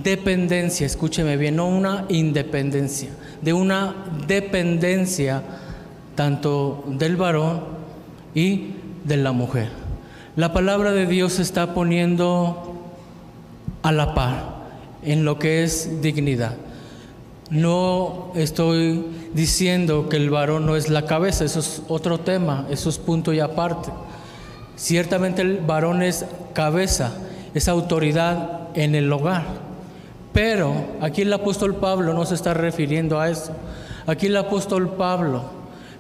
dependencia, 0.02 0.86
escúcheme 0.86 1.36
bien, 1.36 1.58
no 1.58 1.68
una 1.68 2.06
independencia, 2.08 3.10
de 3.42 3.52
una 3.52 3.94
dependencia 4.26 5.44
tanto 6.16 6.86
del 6.88 7.18
varón 7.18 7.64
y 8.34 8.76
de 9.04 9.18
la 9.18 9.34
mujer. 9.34 9.68
La 10.38 10.54
palabra 10.54 10.94
de 10.94 11.06
Dios 11.06 11.34
se 11.34 11.42
está 11.42 11.74
poniendo 11.74 12.78
a 13.82 13.92
la 13.92 14.14
par 14.14 14.56
en 15.04 15.26
lo 15.26 15.38
que 15.38 15.64
es 15.64 16.02
dignidad. 16.02 16.56
No 17.50 18.32
estoy 18.36 19.04
diciendo 19.34 20.08
que 20.08 20.16
el 20.16 20.30
varón 20.30 20.66
no 20.66 20.78
es 20.78 20.90
la 20.90 21.06
cabeza, 21.06 21.44
eso 21.44 21.60
es 21.60 21.82
otro 21.90 22.22
tema, 22.22 22.68
eso 22.70 22.90
es 22.90 22.98
punto 22.98 23.34
y 23.34 23.42
aparte. 23.42 23.92
Ciertamente 24.80 25.42
el 25.42 25.58
varón 25.58 26.02
es 26.02 26.26
cabeza, 26.54 27.12
es 27.54 27.68
autoridad 27.68 28.70
en 28.76 28.96
el 28.96 29.12
hogar. 29.12 29.44
Pero 30.32 30.74
aquí 31.02 31.24
el 31.24 31.34
apóstol 31.34 31.76
Pablo 31.76 32.14
no 32.14 32.26
se 32.26 32.36
está 32.36 32.54
refiriendo 32.54 33.20
a 33.20 33.30
eso. 33.30 33.52
Aquí 34.08 34.28
el 34.28 34.38
apóstol 34.38 34.88
Pablo 34.92 35.44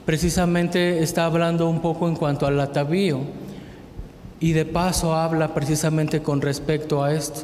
precisamente 0.05 1.03
está 1.03 1.25
hablando 1.25 1.67
un 1.67 1.81
poco 1.81 2.07
en 2.07 2.15
cuanto 2.15 2.47
al 2.47 2.57
atavío 2.57 3.19
y 4.39 4.53
de 4.53 4.63
paso 4.63 5.13
habla 5.13 5.53
precisamente 5.53 6.21
con 6.21 6.39
respecto 6.39 7.03
a 7.03 7.13
esto, 7.13 7.41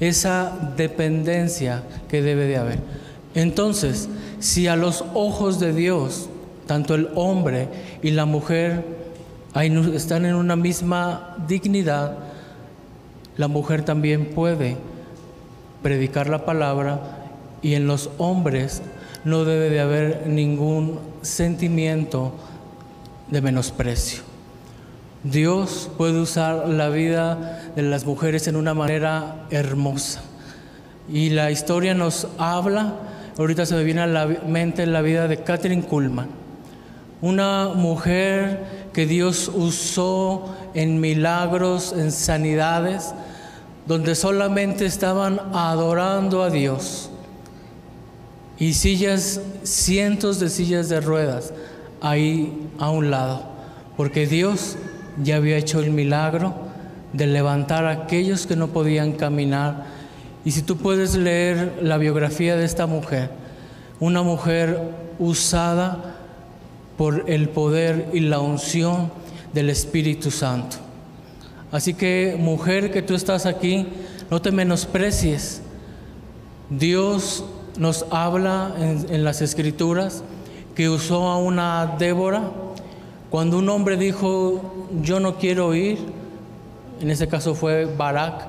esa 0.00 0.52
dependencia 0.76 1.84
que 2.08 2.22
debe 2.22 2.46
de 2.46 2.56
haber. 2.56 2.78
Entonces, 3.36 4.08
si 4.40 4.66
a 4.66 4.74
los 4.74 5.04
ojos 5.14 5.60
de 5.60 5.72
Dios, 5.72 6.28
tanto 6.66 6.96
el 6.96 7.08
hombre 7.14 7.68
y 8.02 8.10
la 8.10 8.24
mujer 8.24 9.05
están 9.62 10.26
en 10.26 10.34
una 10.34 10.56
misma 10.56 11.34
dignidad, 11.48 12.18
la 13.36 13.48
mujer 13.48 13.84
también 13.84 14.26
puede 14.26 14.76
predicar 15.82 16.28
la 16.28 16.44
palabra 16.44 17.28
y 17.62 17.74
en 17.74 17.86
los 17.86 18.10
hombres 18.18 18.82
no 19.24 19.44
debe 19.44 19.70
de 19.70 19.80
haber 19.80 20.26
ningún 20.26 21.00
sentimiento 21.22 22.32
de 23.30 23.40
menosprecio. 23.40 24.22
Dios 25.24 25.90
puede 25.96 26.20
usar 26.20 26.68
la 26.68 26.88
vida 26.88 27.72
de 27.74 27.82
las 27.82 28.04
mujeres 28.04 28.46
en 28.46 28.56
una 28.56 28.74
manera 28.74 29.46
hermosa. 29.50 30.22
Y 31.12 31.30
la 31.30 31.50
historia 31.50 31.94
nos 31.94 32.28
habla, 32.38 32.94
ahorita 33.38 33.66
se 33.66 33.74
me 33.74 33.84
viene 33.84 34.02
a 34.02 34.06
la 34.06 34.26
mente 34.26 34.86
la 34.86 35.02
vida 35.02 35.28
de 35.28 35.42
Catherine 35.42 35.82
Kuhlman, 35.82 36.28
una 37.20 37.70
mujer 37.74 38.85
que 38.96 39.04
Dios 39.04 39.50
usó 39.54 40.56
en 40.72 41.02
milagros, 41.02 41.92
en 41.94 42.10
sanidades, 42.10 43.12
donde 43.86 44.14
solamente 44.14 44.86
estaban 44.86 45.38
adorando 45.52 46.42
a 46.42 46.48
Dios. 46.48 47.10
Y 48.58 48.72
sillas, 48.72 49.42
cientos 49.64 50.40
de 50.40 50.48
sillas 50.48 50.88
de 50.88 51.02
ruedas 51.02 51.52
ahí 52.00 52.70
a 52.78 52.88
un 52.88 53.10
lado, 53.10 53.42
porque 53.98 54.26
Dios 54.26 54.78
ya 55.22 55.36
había 55.36 55.58
hecho 55.58 55.80
el 55.80 55.90
milagro 55.90 56.54
de 57.12 57.26
levantar 57.26 57.84
a 57.84 57.90
aquellos 57.90 58.46
que 58.46 58.56
no 58.56 58.68
podían 58.68 59.12
caminar. 59.12 59.88
Y 60.42 60.52
si 60.52 60.62
tú 60.62 60.78
puedes 60.78 61.16
leer 61.16 61.80
la 61.82 61.98
biografía 61.98 62.56
de 62.56 62.64
esta 62.64 62.86
mujer, 62.86 63.28
una 64.00 64.22
mujer 64.22 64.80
usada 65.18 66.15
por 66.96 67.24
el 67.30 67.48
poder 67.48 68.08
y 68.12 68.20
la 68.20 68.40
unción 68.40 69.10
del 69.52 69.70
Espíritu 69.70 70.30
Santo. 70.30 70.76
Así 71.72 71.94
que 71.94 72.36
mujer 72.38 72.90
que 72.90 73.02
tú 73.02 73.14
estás 73.14 73.46
aquí, 73.46 73.86
no 74.30 74.40
te 74.40 74.52
menosprecies. 74.52 75.62
Dios 76.70 77.44
nos 77.78 78.06
habla 78.10 78.74
en, 78.78 79.06
en 79.12 79.24
las 79.24 79.42
escrituras 79.42 80.22
que 80.74 80.88
usó 80.88 81.28
a 81.28 81.38
una 81.38 81.96
Débora 81.98 82.50
cuando 83.30 83.58
un 83.58 83.68
hombre 83.68 83.96
dijo, 83.96 84.88
yo 85.02 85.20
no 85.20 85.36
quiero 85.36 85.74
ir, 85.74 85.98
en 87.00 87.10
ese 87.10 87.28
caso 87.28 87.54
fue 87.54 87.84
Barak, 87.84 88.46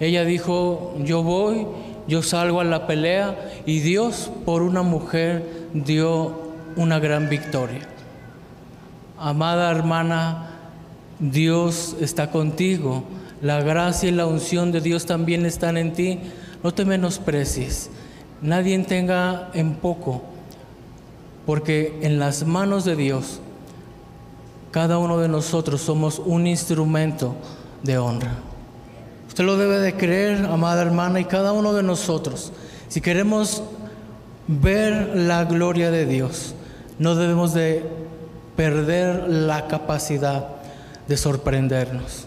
ella 0.00 0.24
dijo, 0.24 0.94
yo 1.04 1.22
voy, 1.22 1.66
yo 2.08 2.22
salgo 2.22 2.60
a 2.60 2.64
la 2.64 2.86
pelea 2.86 3.52
y 3.66 3.80
Dios 3.80 4.30
por 4.44 4.62
una 4.62 4.82
mujer 4.82 5.68
dio 5.72 6.43
una 6.76 6.98
gran 6.98 7.28
victoria. 7.28 7.88
Amada 9.18 9.70
hermana, 9.70 10.50
Dios 11.18 11.96
está 12.00 12.30
contigo, 12.30 13.04
la 13.40 13.62
gracia 13.62 14.08
y 14.08 14.12
la 14.12 14.26
unción 14.26 14.72
de 14.72 14.80
Dios 14.80 15.06
también 15.06 15.46
están 15.46 15.76
en 15.76 15.92
ti, 15.92 16.18
no 16.62 16.72
te 16.72 16.84
menosprecies, 16.84 17.90
nadie 18.42 18.78
tenga 18.80 19.50
en 19.54 19.74
poco, 19.74 20.22
porque 21.46 21.98
en 22.02 22.18
las 22.18 22.46
manos 22.46 22.84
de 22.84 22.96
Dios 22.96 23.40
cada 24.74 24.98
uno 24.98 25.18
de 25.18 25.28
nosotros 25.28 25.82
somos 25.82 26.18
un 26.18 26.48
instrumento 26.48 27.36
de 27.84 27.96
honra. 27.96 28.32
Usted 29.28 29.44
lo 29.44 29.56
debe 29.56 29.78
de 29.78 29.94
creer, 29.94 30.46
amada 30.46 30.82
hermana, 30.82 31.20
y 31.20 31.26
cada 31.26 31.52
uno 31.52 31.74
de 31.74 31.84
nosotros, 31.84 32.52
si 32.88 33.00
queremos 33.00 33.62
ver 34.48 35.12
la 35.14 35.44
gloria 35.44 35.92
de 35.92 36.06
Dios, 36.06 36.56
no 36.98 37.14
debemos 37.14 37.54
de 37.54 37.84
perder 38.56 39.28
la 39.28 39.66
capacidad 39.66 40.48
de 41.08 41.16
sorprendernos. 41.16 42.26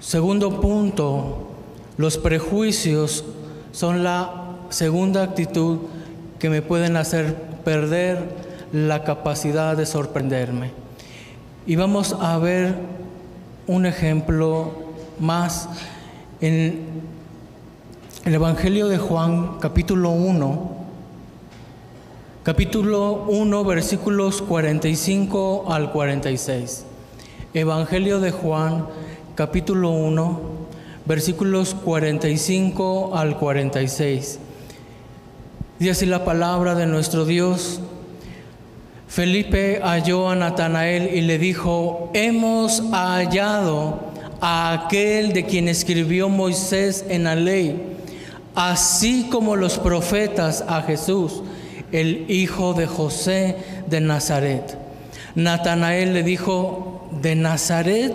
Segundo 0.00 0.60
punto, 0.60 1.48
los 1.96 2.18
prejuicios 2.18 3.24
son 3.72 4.04
la 4.04 4.56
segunda 4.70 5.22
actitud 5.22 5.78
que 6.38 6.50
me 6.50 6.62
pueden 6.62 6.96
hacer 6.96 7.36
perder 7.64 8.18
la 8.72 9.04
capacidad 9.04 9.76
de 9.76 9.86
sorprenderme. 9.86 10.70
Y 11.66 11.76
vamos 11.76 12.16
a 12.20 12.36
ver 12.38 12.74
un 13.66 13.86
ejemplo 13.86 14.72
más 15.20 15.68
en 16.40 16.80
el 18.24 18.34
Evangelio 18.34 18.88
de 18.88 18.98
Juan, 18.98 19.58
capítulo 19.60 20.10
1, 20.10 20.81
capítulo 22.42 23.24
1, 23.28 23.64
versículos 23.64 24.42
45 24.42 25.66
al 25.68 25.92
46. 25.92 26.84
Evangelio 27.54 28.18
de 28.18 28.32
Juan, 28.32 28.88
capítulo 29.36 29.90
1, 29.90 30.40
versículos 31.04 31.76
45 31.76 33.16
al 33.16 33.38
46. 33.38 34.40
Dice 35.78 36.06
la 36.06 36.24
palabra 36.24 36.74
de 36.74 36.86
nuestro 36.86 37.26
Dios. 37.26 37.78
Felipe 39.06 39.80
halló 39.80 40.28
a 40.28 40.34
Natanael 40.34 41.14
y 41.14 41.20
le 41.20 41.38
dijo, 41.38 42.10
hemos 42.12 42.82
hallado 42.90 44.00
a 44.40 44.72
aquel 44.72 45.32
de 45.32 45.44
quien 45.44 45.68
escribió 45.68 46.28
Moisés 46.28 47.04
en 47.08 47.22
la 47.22 47.36
ley, 47.36 47.98
así 48.56 49.28
como 49.30 49.54
los 49.54 49.78
profetas 49.78 50.64
a 50.66 50.82
Jesús, 50.82 51.42
el 51.92 52.30
hijo 52.30 52.74
de 52.74 52.86
José 52.86 53.56
de 53.88 54.00
Nazaret. 54.00 54.76
Natanael 55.34 56.12
le 56.12 56.22
dijo, 56.22 57.08
¿de 57.22 57.34
Nazaret 57.34 58.14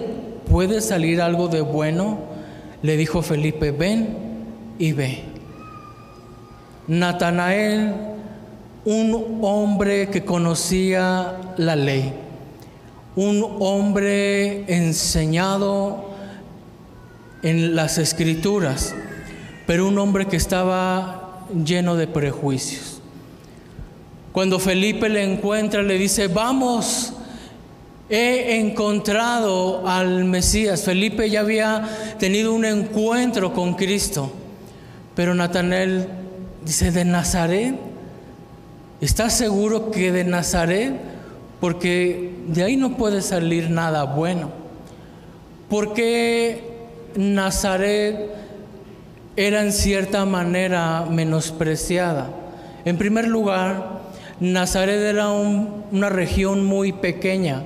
puede 0.50 0.82
salir 0.82 1.22
algo 1.22 1.48
de 1.48 1.62
bueno? 1.62 2.20
Le 2.82 2.98
dijo 2.98 3.22
Felipe, 3.22 3.72
ven 3.72 4.10
y 4.78 4.92
ve. 4.92 5.24
Natanael 6.88 7.94
un 8.88 9.40
hombre 9.42 10.08
que 10.08 10.24
conocía 10.24 11.42
la 11.58 11.76
ley, 11.76 12.14
un 13.18 13.58
hombre 13.60 14.64
enseñado 14.74 16.06
en 17.44 17.76
las 17.76 17.98
escrituras, 17.98 18.96
pero 19.66 19.90
un 19.90 19.98
hombre 20.00 20.28
que 20.28 20.38
estaba 20.38 21.44
lleno 21.66 21.98
de 21.98 22.08
prejuicios. 22.08 22.97
Cuando 24.38 24.60
Felipe 24.60 25.10
le 25.10 25.24
encuentra, 25.24 25.82
le 25.82 25.98
dice, 25.98 26.28
vamos, 26.28 27.12
he 28.08 28.60
encontrado 28.60 29.88
al 29.88 30.26
Mesías. 30.26 30.84
Felipe 30.84 31.28
ya 31.28 31.40
había 31.40 31.90
tenido 32.20 32.54
un 32.54 32.64
encuentro 32.64 33.52
con 33.52 33.74
Cristo, 33.74 34.32
pero 35.16 35.34
Natanael 35.34 36.08
dice, 36.64 36.92
de 36.92 37.04
Nazaret. 37.04 37.74
¿Estás 39.02 39.36
seguro 39.36 39.90
que 39.90 40.12
de 40.12 40.24
Nazaret? 40.24 40.94
Porque 41.60 42.36
de 42.48 42.64
ahí 42.64 42.76
no 42.76 42.96
puede 42.96 43.24
salir 43.24 43.72
nada 43.72 44.04
bueno. 44.04 44.52
Porque 45.68 46.62
Nazaret 47.16 48.30
era 49.36 49.64
en 49.64 49.72
cierta 49.72 50.26
manera 50.26 51.08
menospreciada. 51.10 52.30
En 52.86 53.00
primer 53.00 53.28
lugar, 53.28 53.97
Nazaret 54.40 55.02
era 55.02 55.30
una 55.30 56.10
región 56.10 56.66
muy 56.66 56.94
pequeña 56.94 57.64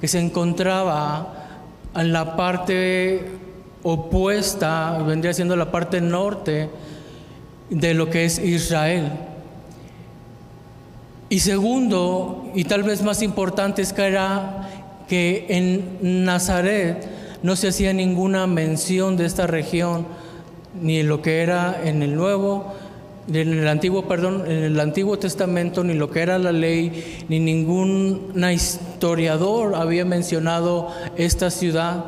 que 0.00 0.08
se 0.08 0.18
encontraba 0.18 1.34
en 1.94 2.12
la 2.12 2.36
parte 2.36 3.26
opuesta, 3.82 4.98
vendría 5.06 5.32
siendo 5.32 5.56
la 5.56 5.70
parte 5.70 6.00
norte 6.00 6.68
de 7.70 7.94
lo 7.94 8.10
que 8.10 8.24
es 8.24 8.38
Israel. 8.38 9.12
Y 11.28 11.40
segundo, 11.40 12.50
y 12.54 12.64
tal 12.64 12.82
vez 12.82 13.02
más 13.02 13.22
importante, 13.22 13.82
es 13.82 13.92
que 13.92 14.06
era 14.06 14.68
que 15.08 15.46
en 15.48 16.24
Nazaret 16.24 17.06
no 17.42 17.54
se 17.54 17.68
hacía 17.68 17.92
ninguna 17.92 18.46
mención 18.46 19.16
de 19.16 19.26
esta 19.26 19.46
región, 19.46 20.06
ni 20.80 21.02
lo 21.02 21.22
que 21.22 21.42
era 21.42 21.80
en 21.84 22.02
el 22.02 22.14
Nuevo, 22.14 22.74
en 23.32 23.58
el 23.58 23.68
Antiguo, 23.68 24.08
perdón, 24.08 24.44
en 24.46 24.64
el 24.64 24.80
Antiguo 24.80 25.18
Testamento, 25.18 25.84
ni 25.84 25.94
lo 25.94 26.10
que 26.10 26.22
era 26.22 26.38
la 26.38 26.52
ley, 26.52 27.24
ni 27.28 27.38
ningún 27.40 28.32
historiador 28.52 29.74
había 29.74 30.04
mencionado 30.04 30.88
esta 31.16 31.50
ciudad. 31.50 32.04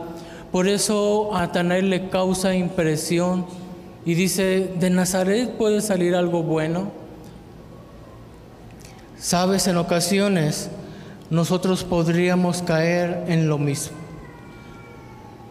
Por 0.51 0.67
eso 0.67 1.37
a 1.37 1.53
Tanael 1.53 1.91
le 1.91 2.09
causa 2.09 2.55
impresión 2.55 3.47
y 4.05 4.15
dice, 4.15 4.73
¿de 4.81 4.91
Nazaret 4.91 5.51
puede 5.57 5.83
salir 5.83 6.15
algo 6.15 6.43
bueno? 6.43 6.91
Sabes, 9.19 9.67
en 9.67 9.77
ocasiones 9.77 10.71
nosotros 11.29 11.85
podríamos 11.85 12.63
caer 12.63 13.25
en 13.29 13.49
lo 13.49 13.59
mismo. 13.59 13.97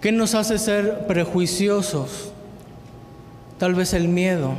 ¿Qué 0.01 0.11
nos 0.11 0.33
hace 0.33 0.57
ser 0.57 1.05
prejuiciosos? 1.07 2.31
Tal 3.59 3.75
vez 3.75 3.93
el 3.93 4.07
miedo. 4.07 4.53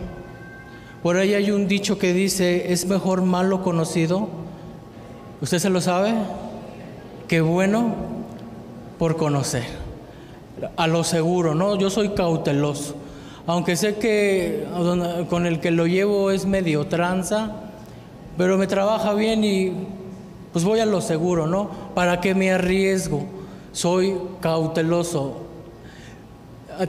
Por 1.03 1.17
ahí 1.17 1.33
hay 1.33 1.51
un 1.51 1.67
dicho 1.67 1.99
que 1.99 2.13
dice, 2.13 2.73
es 2.73 2.87
mejor 2.87 3.23
malo 3.23 3.63
conocido. 3.63 4.29
¿Usted 5.41 5.59
se 5.59 5.71
lo 5.71 5.81
sabe? 5.81 6.13
Que 7.27 7.41
bueno 7.41 7.95
por 8.99 9.17
conocer. 9.17 9.65
A 10.77 10.87
lo 10.87 11.03
seguro, 11.03 11.55
¿no? 11.55 11.77
Yo 11.77 11.89
soy 11.89 12.11
cauteloso. 12.11 12.97
Aunque 13.47 13.77
sé 13.77 13.97
que 13.97 14.67
con 15.31 15.47
el 15.47 15.61
que 15.61 15.71
lo 15.71 15.87
llevo 15.87 16.31
es 16.31 16.45
medio 16.45 16.87
tranza, 16.87 17.51
pero 18.37 18.59
me 18.59 18.67
trabaja 18.67 19.15
bien 19.15 19.43
y 19.43 19.73
pues 20.53 20.67
voy 20.67 20.81
a 20.81 20.87
lo 20.87 21.01
seguro, 21.01 21.47
¿no? 21.47 21.71
¿Para 21.95 22.21
qué 22.21 22.35
me 22.35 22.53
arriesgo? 22.53 23.25
Soy 23.73 24.17
cauteloso. 24.43 25.47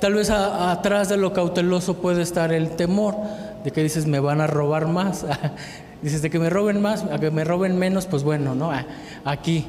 Tal 0.01 0.15
vez 0.15 0.29
atrás 0.29 1.07
de 1.07 1.15
lo 1.15 1.31
cauteloso 1.31 1.95
puede 1.95 2.23
estar 2.23 2.51
el 2.51 2.71
temor 2.71 3.15
de 3.63 3.71
que 3.71 3.83
dices 3.83 4.05
me 4.07 4.19
van 4.19 4.41
a 4.41 4.47
robar 4.47 4.87
más. 4.87 5.25
dices 6.01 6.21
de 6.21 6.29
que 6.29 6.39
me 6.39 6.49
roben 6.49 6.81
más, 6.81 7.03
a 7.03 7.19
que 7.19 7.31
me 7.31 7.43
roben 7.43 7.77
menos, 7.77 8.05
pues 8.07 8.23
bueno, 8.23 8.55
¿no? 8.55 8.71
Aquí. 9.25 9.67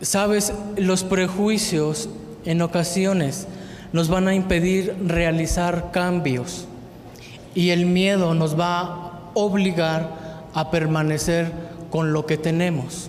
Sabes, 0.00 0.52
los 0.76 1.04
prejuicios 1.04 2.08
en 2.44 2.62
ocasiones 2.62 3.46
nos 3.92 4.08
van 4.08 4.28
a 4.28 4.34
impedir 4.34 4.94
realizar 5.06 5.90
cambios 5.92 6.66
y 7.54 7.70
el 7.70 7.86
miedo 7.86 8.34
nos 8.34 8.58
va 8.58 8.80
a 8.80 9.30
obligar 9.34 10.44
a 10.52 10.70
permanecer 10.70 11.52
con 11.90 12.12
lo 12.12 12.26
que 12.26 12.36
tenemos. 12.36 13.08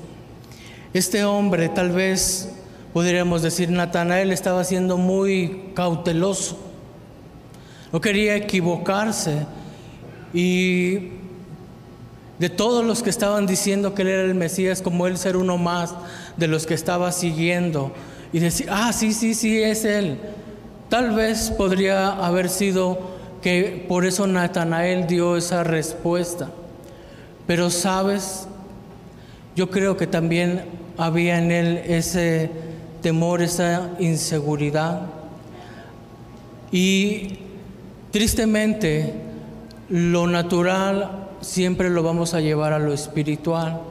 Este 0.93 1.25
hombre, 1.25 1.69
tal 1.69 1.91
vez 1.91 2.53
podríamos 2.93 3.41
decir, 3.41 3.69
Natanael 3.71 4.31
estaba 4.31 4.63
siendo 4.63 4.97
muy 4.97 5.71
cauteloso, 5.73 6.57
no 7.91 7.99
quería 7.99 8.35
equivocarse 8.35 9.45
y 10.35 11.11
de 12.39 12.49
todos 12.49 12.83
los 12.85 13.01
que 13.01 13.09
estaban 13.09 13.47
diciendo 13.47 13.95
que 13.95 14.01
él 14.01 14.09
era 14.09 14.21
el 14.23 14.35
Mesías, 14.35 14.81
como 14.81 15.07
él 15.07 15.17
ser 15.17 15.37
uno 15.37 15.57
más 15.57 15.95
de 16.35 16.47
los 16.47 16.65
que 16.67 16.73
estaba 16.73 17.13
siguiendo 17.13 17.93
y 18.33 18.39
decir, 18.39 18.67
ah, 18.69 18.91
sí, 18.91 19.13
sí, 19.13 19.33
sí, 19.33 19.63
es 19.63 19.85
él. 19.85 20.19
Tal 20.89 21.15
vez 21.15 21.51
podría 21.51 22.09
haber 22.09 22.49
sido 22.49 22.99
que 23.41 23.85
por 23.87 24.05
eso 24.05 24.27
Natanael 24.27 25.07
dio 25.07 25.37
esa 25.37 25.63
respuesta. 25.63 26.49
Pero 27.47 27.69
sabes, 27.69 28.47
yo 29.55 29.69
creo 29.69 29.95
que 29.95 30.05
también 30.05 30.65
había 30.97 31.37
en 31.37 31.51
él 31.51 31.81
ese 31.87 32.51
temor, 33.01 33.41
esa 33.41 33.91
inseguridad. 33.99 35.03
Y 36.71 37.37
tristemente, 38.11 39.13
lo 39.89 40.27
natural 40.27 41.27
siempre 41.41 41.89
lo 41.89 42.03
vamos 42.03 42.33
a 42.33 42.41
llevar 42.41 42.73
a 42.73 42.79
lo 42.79 42.93
espiritual. 42.93 43.81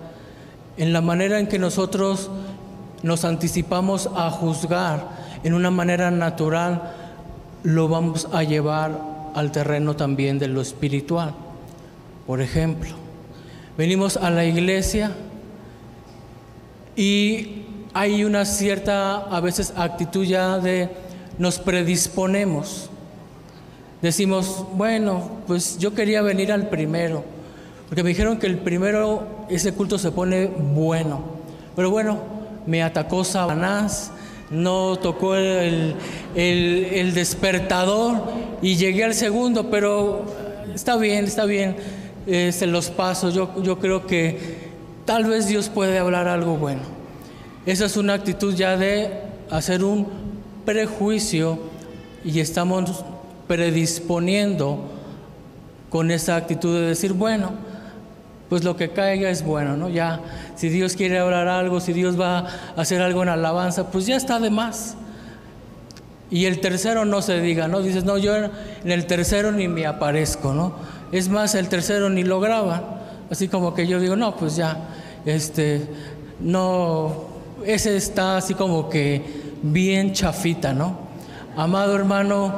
En 0.77 0.93
la 0.93 1.01
manera 1.01 1.39
en 1.39 1.47
que 1.47 1.59
nosotros 1.59 2.31
nos 3.03 3.25
anticipamos 3.25 4.11
a 4.15 4.31
juzgar 4.31 5.09
en 5.45 5.55
una 5.55 5.71
manera 5.71 6.11
natural, 6.11 6.95
lo 7.63 7.89
vamos 7.89 8.29
a 8.33 8.43
llevar 8.43 8.99
al 9.35 9.53
terreno 9.53 9.95
también 9.95 10.39
de 10.39 10.49
lo 10.49 10.61
espiritual. 10.61 11.35
Por 12.27 12.41
ejemplo, 12.41 12.91
venimos 13.77 14.17
a 14.17 14.31
la 14.31 14.45
iglesia 14.45 15.13
y 16.97 17.65
hay 17.93 18.25
una 18.25 18.45
cierta, 18.45 19.17
a 19.17 19.41
veces, 19.41 19.75
actitud 19.77 20.25
ya 20.25 20.59
de 20.59 20.91
nos 21.39 21.59
predisponemos. 21.59 22.91
Decimos, 24.05 24.67
bueno, 24.75 25.31
pues 25.47 25.79
yo 25.79 25.95
quería 25.95 26.21
venir 26.21 26.53
al 26.53 26.69
primero, 26.69 27.25
porque 27.89 28.03
me 28.03 28.11
dijeron 28.11 28.37
que 28.37 28.47
el 28.47 28.59
primero, 28.59 29.47
ese 29.49 29.73
culto 29.73 29.97
se 29.97 30.11
pone 30.11 30.45
bueno. 30.45 31.23
Pero 31.75 31.91
bueno, 31.91 32.19
me 32.67 32.83
atacó 32.83 33.25
Sabanás, 33.25 34.13
no 34.51 34.97
tocó 34.97 35.37
el, 35.37 35.95
el, 36.35 37.15
despertador 37.15 38.25
y 38.61 38.77
llegué 38.77 39.05
al 39.05 39.15
segundo, 39.15 39.71
pero 39.71 40.27
está 40.75 40.99
bien, 40.99 41.25
está 41.25 41.47
bien, 41.47 41.75
eh, 42.27 42.53
se 42.53 42.67
los 42.67 42.91
paso. 42.91 43.31
Yo, 43.31 43.55
yo 43.63 43.79
creo 43.79 44.07
que 44.07 44.69
tal 45.07 45.25
vez 45.25 45.49
Dios 45.49 45.71
puede 45.71 45.99
hablar 45.99 46.29
algo 46.29 46.59
bueno. 46.59 46.83
Esa 47.65 47.87
es 47.87 47.97
una 47.97 48.13
actitud 48.13 48.55
ya 48.55 48.77
de 48.77 49.09
hacer 49.51 49.83
un 49.83 50.07
prejuicio 50.67 51.59
y 52.23 52.41
estamos 52.41 53.03
predisponiendo 53.47 54.91
con 55.91 56.11
esa 56.11 56.37
actitud 56.37 56.75
de 56.75 56.87
decir, 56.87 57.13
bueno, 57.13 57.53
pues 58.49 58.65
lo 58.65 58.77
que 58.77 58.91
caiga 58.91 59.31
es 59.31 59.45
bueno, 59.45 59.77
¿no? 59.77 59.89
Ya, 59.89 60.21
si 60.55 60.69
Dios 60.69 60.95
quiere 60.95 61.19
hablar 61.19 61.49
algo, 61.49 61.81
si 61.81 61.93
Dios 61.93 62.21
va 62.21 62.39
a 62.39 62.81
hacer 62.81 63.01
algo 63.01 63.23
en 63.23 63.29
alabanza, 63.29 63.91
pues 63.91 64.07
ya 64.07 64.17
está 64.17 64.39
de 64.39 64.51
más. 64.51 64.97
Y 66.31 66.47
el 66.47 66.61
tercero 66.61 67.05
no 67.05 67.23
se 67.23 67.41
diga, 67.41 67.69
¿no? 67.69 67.81
Dices, 67.81 68.05
no, 68.05 68.19
yo 68.19 68.35
en 68.37 68.51
el 68.85 69.07
tercero 69.07 69.53
ni 69.53 69.69
me 69.69 69.87
aparezco, 69.87 70.53
¿no? 70.53 70.75
Es 71.13 71.29
más, 71.29 71.55
el 71.55 71.69
tercero 71.69 72.11
ni 72.11 72.25
lo 72.25 72.41
graba. 72.41 73.03
Así 73.31 73.49
como 73.49 73.75
que 73.75 73.87
yo 73.87 74.01
digo, 74.01 74.17
no, 74.17 74.37
pues 74.37 74.57
ya, 74.57 74.77
este, 75.25 75.87
no, 76.41 77.25
ese 77.65 77.97
está 77.97 78.37
así 78.37 78.55
como 78.55 78.89
que 78.89 79.23
bien 79.63 80.13
chafita, 80.13 80.73
¿no? 80.73 80.99
Amado 81.57 81.95
hermano, 81.95 82.53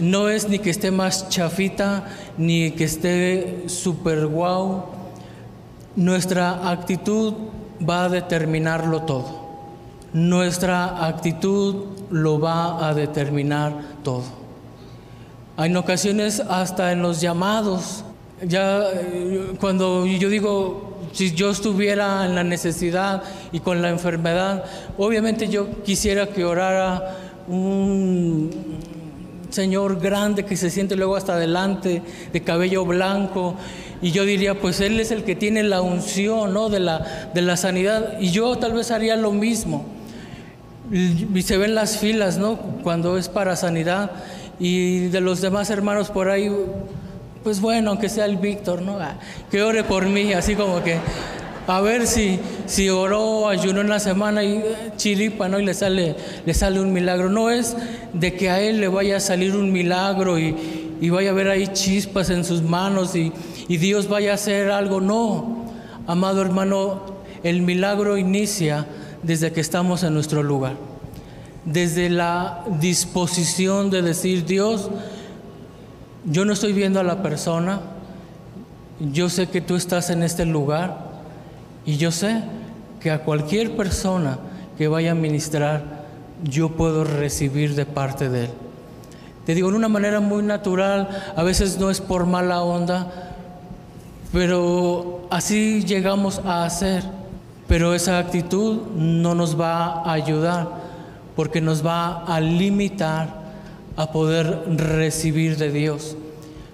no 0.00 0.28
es 0.28 0.48
ni 0.48 0.58
que 0.58 0.70
esté 0.70 0.90
más 0.90 1.28
chafita, 1.28 2.04
ni 2.38 2.72
que 2.72 2.84
esté 2.84 3.64
super 3.68 4.26
guau. 4.26 4.86
Nuestra 5.96 6.70
actitud 6.70 7.34
va 7.88 8.04
a 8.04 8.08
determinarlo 8.08 9.02
todo. 9.02 9.46
Nuestra 10.12 11.06
actitud 11.06 11.86
lo 12.10 12.38
va 12.38 12.88
a 12.88 12.94
determinar 12.94 13.72
todo. 14.02 14.24
En 15.58 15.76
ocasiones 15.76 16.40
hasta 16.40 16.92
en 16.92 17.02
los 17.02 17.20
llamados, 17.20 18.04
ya 18.42 18.90
eh, 18.92 19.54
cuando 19.58 20.04
yo 20.06 20.28
digo, 20.28 20.98
si 21.12 21.32
yo 21.32 21.50
estuviera 21.50 22.26
en 22.26 22.34
la 22.34 22.44
necesidad 22.44 23.22
y 23.52 23.60
con 23.60 23.80
la 23.80 23.88
enfermedad, 23.88 24.64
obviamente 24.98 25.48
yo 25.48 25.82
quisiera 25.82 26.26
que 26.26 26.44
orara 26.44 27.16
un 27.48 28.50
señor 29.56 29.98
grande 30.00 30.44
que 30.44 30.54
se 30.56 30.70
siente 30.70 30.96
luego 30.96 31.16
hasta 31.16 31.32
adelante, 31.32 32.02
de 32.32 32.40
cabello 32.42 32.84
blanco, 32.84 33.56
y 34.02 34.12
yo 34.12 34.24
diría, 34.24 34.60
pues 34.60 34.80
él 34.80 35.00
es 35.00 35.10
el 35.10 35.24
que 35.24 35.34
tiene 35.34 35.62
la 35.62 35.80
unción 35.80 36.52
¿no? 36.52 36.68
de, 36.68 36.80
la, 36.80 37.30
de 37.32 37.40
la 37.40 37.56
sanidad, 37.56 38.20
y 38.20 38.30
yo 38.30 38.56
tal 38.56 38.74
vez 38.74 38.90
haría 38.90 39.16
lo 39.16 39.32
mismo. 39.32 39.86
Y 40.92 41.42
se 41.42 41.56
ven 41.56 41.74
las 41.74 41.98
filas, 41.98 42.38
¿no? 42.38 42.58
Cuando 42.84 43.18
es 43.18 43.28
para 43.28 43.56
sanidad, 43.56 44.10
y 44.60 45.08
de 45.08 45.20
los 45.20 45.40
demás 45.40 45.70
hermanos 45.70 46.10
por 46.10 46.28
ahí, 46.28 46.52
pues 47.42 47.60
bueno, 47.60 47.90
aunque 47.90 48.08
sea 48.08 48.26
el 48.26 48.36
Víctor, 48.36 48.82
¿no? 48.82 48.98
Ah, 49.00 49.18
que 49.50 49.62
ore 49.62 49.84
por 49.84 50.06
mí, 50.06 50.32
así 50.34 50.54
como 50.54 50.84
que 50.84 50.98
a 51.66 51.80
ver 51.80 52.06
si, 52.06 52.38
si 52.66 52.88
oró, 52.90 53.48
ayunó 53.48 53.80
en 53.80 53.88
la 53.88 53.98
semana 53.98 54.44
y 54.44 54.52
eh, 54.58 54.92
chiripa, 54.96 55.48
¿no? 55.48 55.58
Y 55.58 55.64
le 55.64 55.74
sale, 55.74 56.14
le 56.44 56.54
sale 56.54 56.80
un 56.80 56.92
milagro. 56.92 57.28
No 57.28 57.50
es 57.50 57.76
de 58.12 58.34
que 58.34 58.50
a 58.50 58.60
él 58.60 58.80
le 58.80 58.88
vaya 58.88 59.16
a 59.16 59.20
salir 59.20 59.56
un 59.56 59.72
milagro 59.72 60.38
y, 60.38 60.54
vaya 61.10 61.30
a 61.30 61.34
ver 61.34 61.48
ahí 61.48 61.68
chispas 61.68 62.30
en 62.30 62.44
sus 62.44 62.62
manos 62.62 63.14
y, 63.16 63.32
y 63.68 63.76
Dios 63.78 64.08
vaya 64.08 64.32
a 64.32 64.34
hacer 64.34 64.70
algo. 64.70 65.00
No, 65.00 65.64
amado 66.06 66.40
hermano, 66.40 67.02
el 67.42 67.62
milagro 67.62 68.16
inicia 68.16 68.86
desde 69.22 69.52
que 69.52 69.60
estamos 69.60 70.04
en 70.04 70.14
nuestro 70.14 70.42
lugar. 70.42 70.76
Desde 71.64 72.10
la 72.10 72.64
disposición 72.80 73.90
de 73.90 74.02
decir, 74.02 74.46
Dios, 74.46 74.88
yo 76.24 76.44
no 76.44 76.52
estoy 76.52 76.72
viendo 76.72 77.00
a 77.00 77.02
la 77.02 77.22
persona, 77.22 77.80
yo 79.00 79.28
sé 79.28 79.48
que 79.48 79.60
tú 79.60 79.74
estás 79.74 80.10
en 80.10 80.22
este 80.22 80.46
lugar 80.46 81.05
y 81.86 81.96
yo 81.96 82.10
sé 82.10 82.42
que 83.00 83.10
a 83.10 83.22
cualquier 83.22 83.76
persona 83.76 84.38
que 84.76 84.88
vaya 84.88 85.12
a 85.12 85.14
ministrar, 85.14 86.04
yo 86.42 86.70
puedo 86.70 87.04
recibir 87.04 87.74
de 87.74 87.86
parte 87.86 88.28
de 88.28 88.44
Él. 88.46 88.50
Te 89.46 89.54
digo, 89.54 89.68
en 89.68 89.76
una 89.76 89.88
manera 89.88 90.18
muy 90.18 90.42
natural, 90.42 91.08
a 91.36 91.42
veces 91.44 91.78
no 91.78 91.88
es 91.88 92.00
por 92.00 92.26
mala 92.26 92.62
onda, 92.62 93.32
pero 94.32 95.28
así 95.30 95.84
llegamos 95.84 96.40
a 96.44 96.64
hacer. 96.64 97.04
Pero 97.68 97.94
esa 97.94 98.18
actitud 98.18 98.82
no 98.96 99.34
nos 99.34 99.58
va 99.58 100.02
a 100.02 100.12
ayudar, 100.12 100.68
porque 101.36 101.60
nos 101.60 101.86
va 101.86 102.24
a 102.24 102.40
limitar 102.40 103.46
a 103.96 104.10
poder 104.10 104.64
recibir 104.76 105.56
de 105.56 105.70
Dios. 105.70 106.16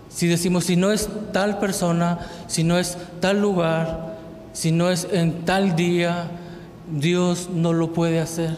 Si 0.09 0.27
decimos, 0.27 0.65
si 0.65 0.77
no 0.77 0.93
es 0.93 1.09
tal 1.33 1.59
persona, 1.59 2.19
si 2.47 2.65
no 2.65 2.79
es 2.79 2.99
tal 3.21 3.41
lugar, 3.41 4.12
si 4.53 4.73
no 4.73 4.91
es 4.91 5.07
en 5.11 5.45
tal 5.45 5.77
día, 5.77 6.31
Dios 6.91 7.49
no 7.53 7.73
lo 7.73 7.93
puede 7.93 8.21
hacer. 8.21 8.57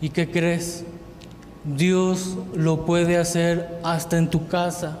¿Y 0.00 0.10
qué 0.10 0.30
crees? 0.30 0.84
Dios 1.64 2.36
lo 2.54 2.84
puede 2.84 3.18
hacer 3.18 3.78
hasta 3.82 4.18
en 4.18 4.28
tu 4.28 4.48
casa. 4.48 4.98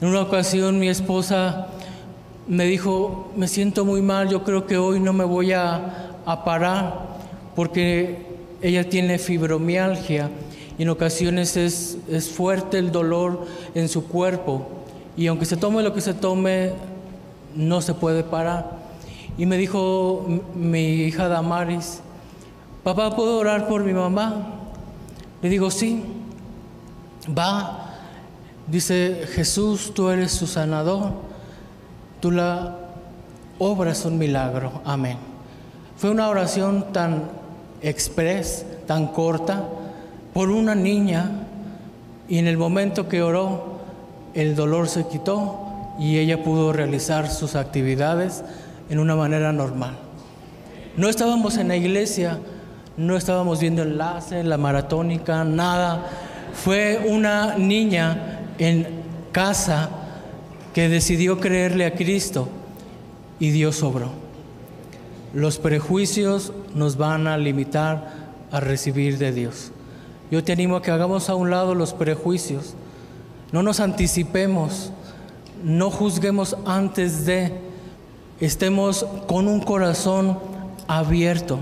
En 0.00 0.08
una 0.08 0.22
ocasión 0.22 0.78
mi 0.78 0.88
esposa 0.88 1.68
me 2.48 2.66
dijo, 2.66 3.30
me 3.36 3.48
siento 3.48 3.84
muy 3.84 4.02
mal, 4.02 4.28
yo 4.28 4.42
creo 4.42 4.66
que 4.66 4.76
hoy 4.76 5.00
no 5.00 5.12
me 5.12 5.24
voy 5.24 5.52
a, 5.52 6.00
parar 6.44 7.18
porque 7.54 8.26
ella 8.62 8.88
tiene 8.88 9.18
fibromialgia 9.18 10.30
y 10.78 10.82
en 10.82 10.88
ocasiones 10.88 11.54
es, 11.58 11.98
es 12.08 12.30
fuerte 12.30 12.78
el 12.78 12.90
dolor 12.90 13.46
en 13.74 13.90
su 13.90 14.06
cuerpo 14.06 14.66
y 15.18 15.26
aunque 15.26 15.44
se 15.44 15.58
tome 15.58 15.82
lo 15.82 15.92
que 15.92 16.00
se 16.00 16.14
tome, 16.14 16.72
no 17.54 17.82
se 17.82 17.92
puede 17.94 18.24
parar. 18.24 18.83
Y 19.36 19.46
me 19.46 19.56
dijo 19.56 20.26
mi 20.54 21.02
hija 21.02 21.28
Damaris, 21.28 22.00
papá, 22.84 23.14
¿puedo 23.16 23.38
orar 23.38 23.66
por 23.66 23.82
mi 23.82 23.92
mamá? 23.92 24.46
Le 25.42 25.48
digo, 25.48 25.70
sí, 25.70 26.04
va. 27.36 27.80
Dice, 28.66 29.24
Jesús, 29.34 29.92
tú 29.92 30.08
eres 30.08 30.32
su 30.32 30.46
sanador, 30.46 31.12
tú 32.20 32.30
la 32.30 32.78
obras 33.58 34.04
un 34.04 34.18
milagro, 34.18 34.80
amén. 34.84 35.18
Fue 35.96 36.10
una 36.10 36.28
oración 36.28 36.92
tan 36.92 37.24
express, 37.82 38.64
tan 38.86 39.08
corta, 39.08 39.64
por 40.32 40.50
una 40.50 40.74
niña, 40.74 41.46
y 42.28 42.38
en 42.38 42.46
el 42.46 42.56
momento 42.56 43.08
que 43.08 43.22
oró, 43.22 43.80
el 44.34 44.56
dolor 44.56 44.88
se 44.88 45.06
quitó 45.06 45.60
y 45.98 46.18
ella 46.18 46.42
pudo 46.42 46.72
realizar 46.72 47.30
sus 47.30 47.54
actividades 47.54 48.42
en 48.90 48.98
una 48.98 49.16
manera 49.16 49.52
normal. 49.52 49.96
No 50.96 51.08
estábamos 51.08 51.56
en 51.56 51.68
la 51.68 51.76
iglesia, 51.76 52.38
no 52.96 53.16
estábamos 53.16 53.60
viendo 53.60 53.82
enlace, 53.82 54.44
la 54.44 54.58
maratónica, 54.58 55.44
nada. 55.44 56.06
Fue 56.52 57.04
una 57.08 57.58
niña 57.58 58.40
en 58.58 58.86
casa 59.32 59.90
que 60.72 60.88
decidió 60.88 61.40
creerle 61.40 61.86
a 61.86 61.94
Cristo 61.94 62.48
y 63.40 63.50
Dios 63.50 63.82
obró. 63.82 64.10
Los 65.32 65.58
prejuicios 65.58 66.52
nos 66.74 66.96
van 66.96 67.26
a 67.26 67.36
limitar 67.36 68.24
a 68.52 68.60
recibir 68.60 69.18
de 69.18 69.32
Dios. 69.32 69.72
Yo 70.30 70.42
te 70.44 70.52
animo 70.52 70.76
a 70.76 70.82
que 70.82 70.90
hagamos 70.90 71.28
a 71.28 71.34
un 71.34 71.50
lado 71.50 71.74
los 71.74 71.92
prejuicios, 71.92 72.74
no 73.52 73.62
nos 73.62 73.80
anticipemos, 73.80 74.92
no 75.62 75.90
juzguemos 75.90 76.56
antes 76.66 77.26
de, 77.26 77.52
estemos 78.40 79.06
con 79.26 79.48
un 79.48 79.60
corazón 79.60 80.38
abierto, 80.86 81.60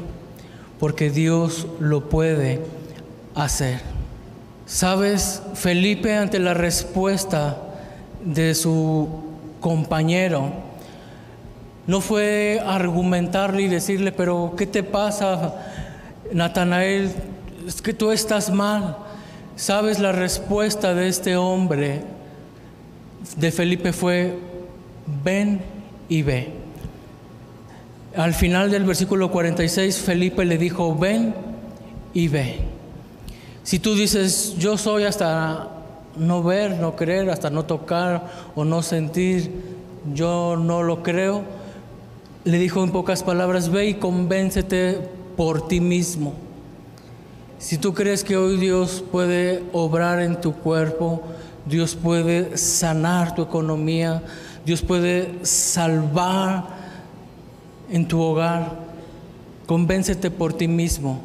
porque 0.79 1.11
Dios 1.11 1.67
lo 1.81 2.09
puede 2.09 2.61
hacer. 3.35 3.81
Sabes, 4.67 5.43
Felipe 5.55 6.17
ante 6.17 6.39
la 6.39 6.55
respuesta 6.55 7.59
de 8.25 8.55
su 8.55 9.09
compañero, 9.61 10.51
no 11.87 12.01
fue 12.01 12.61
argumentarle 12.65 13.63
y 13.63 13.69
decirle, 13.69 14.13
pero 14.13 14.55
¿qué 14.57 14.67
te 14.67 14.83
pasa, 14.83 15.55
Natanael? 16.33 17.11
Es 17.67 17.83
que 17.83 17.93
tú 17.93 18.13
estás 18.13 18.51
mal. 18.51 18.97
Sabes, 19.57 19.99
la 19.99 20.13
respuesta 20.13 20.95
de 20.95 21.09
este 21.09 21.37
hombre, 21.37 22.03
de 23.37 23.51
Felipe, 23.51 23.93
fue, 23.93 24.39
ven 25.25 25.61
y 26.09 26.23
ve. 26.23 26.62
Al 28.17 28.35
final 28.35 28.71
del 28.71 28.85
versículo 28.85 29.31
46, 29.31 29.99
Felipe 29.99 30.45
le 30.45 30.59
dijo, 30.59 30.95
ven 30.95 31.35
y 32.13 32.29
ve. 32.29 32.59
Si 33.63 33.79
tú 33.79 33.95
dices, 33.95 34.55
yo 34.59 34.77
soy 34.77 35.05
hasta 35.05 35.69
no 36.17 36.43
ver, 36.43 36.73
no 36.73 36.95
creer, 36.95 37.31
hasta 37.31 37.49
no 37.49 37.65
tocar 37.65 38.29
o 38.55 38.65
no 38.67 38.83
sentir, 38.83 39.51
yo 40.13 40.57
no 40.57 40.83
lo 40.83 41.03
creo, 41.03 41.43
le 42.45 42.59
dijo 42.59 42.85
en 42.85 42.91
pocas 42.91 43.23
palabras, 43.23 43.71
ve 43.71 43.87
y 43.87 43.95
convéncete 43.95 44.99
por 45.37 45.67
ti 45.69 45.81
mismo. 45.81 46.35
Si 47.59 47.79
tú 47.79 47.95
crees 47.95 48.25
que 48.25 48.37
hoy 48.37 48.59
Dios 48.59 49.03
puede 49.11 49.63
obrar 49.73 50.21
en 50.21 50.39
tu 50.39 50.53
cuerpo, 50.53 51.23
Dios 51.65 51.95
puede 51.95 52.59
sanar 52.59 53.35
tu 53.35 53.43
economía, 53.43 54.23
Dios 54.67 54.83
puede 54.83 55.39
salvar 55.45 56.82
en 57.91 58.09
tu 58.09 58.21
hogar, 58.21 58.79
convéncete 59.67 60.31
por 60.31 60.53
ti 60.53 60.69
mismo 60.69 61.21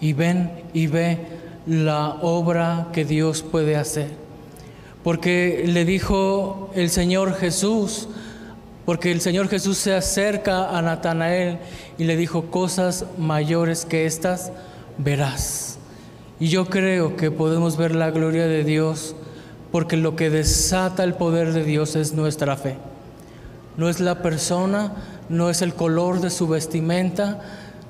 y 0.00 0.12
ven 0.12 0.50
y 0.72 0.86
ve 0.86 1.18
la 1.66 2.18
obra 2.22 2.88
que 2.92 3.04
Dios 3.04 3.42
puede 3.42 3.76
hacer. 3.76 4.10
Porque 5.02 5.64
le 5.66 5.84
dijo 5.84 6.70
el 6.74 6.90
Señor 6.90 7.34
Jesús, 7.34 8.08
porque 8.84 9.12
el 9.12 9.20
Señor 9.20 9.48
Jesús 9.48 9.78
se 9.78 9.94
acerca 9.94 10.76
a 10.76 10.82
Natanael 10.82 11.58
y 11.98 12.04
le 12.04 12.16
dijo, 12.16 12.46
cosas 12.46 13.06
mayores 13.18 13.84
que 13.84 14.06
estas 14.06 14.52
verás. 14.98 15.78
Y 16.40 16.48
yo 16.48 16.66
creo 16.66 17.16
que 17.16 17.30
podemos 17.30 17.76
ver 17.76 17.94
la 17.94 18.10
gloria 18.10 18.46
de 18.46 18.64
Dios 18.64 19.14
porque 19.70 19.96
lo 19.96 20.16
que 20.16 20.30
desata 20.30 21.02
el 21.02 21.14
poder 21.14 21.52
de 21.52 21.64
Dios 21.64 21.96
es 21.96 22.12
nuestra 22.12 22.56
fe. 22.56 22.76
No 23.76 23.88
es 23.88 24.00
la 24.00 24.22
persona, 24.22 24.92
no 25.28 25.50
es 25.50 25.62
el 25.62 25.74
color 25.74 26.20
de 26.20 26.30
su 26.30 26.48
vestimenta, 26.48 27.40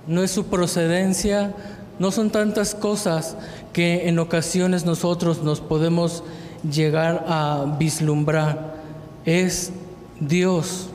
no 0.07 0.23
es 0.23 0.31
su 0.31 0.47
procedencia, 0.47 1.55
no 1.99 2.11
son 2.11 2.31
tantas 2.31 2.75
cosas 2.75 3.37
que 3.73 4.09
en 4.09 4.19
ocasiones 4.19 4.85
nosotros 4.85 5.43
nos 5.43 5.61
podemos 5.61 6.25
llegar 6.69 7.25
a 7.29 7.77
vislumbrar. 7.79 8.77
Es 9.25 9.73
Dios 10.21 10.89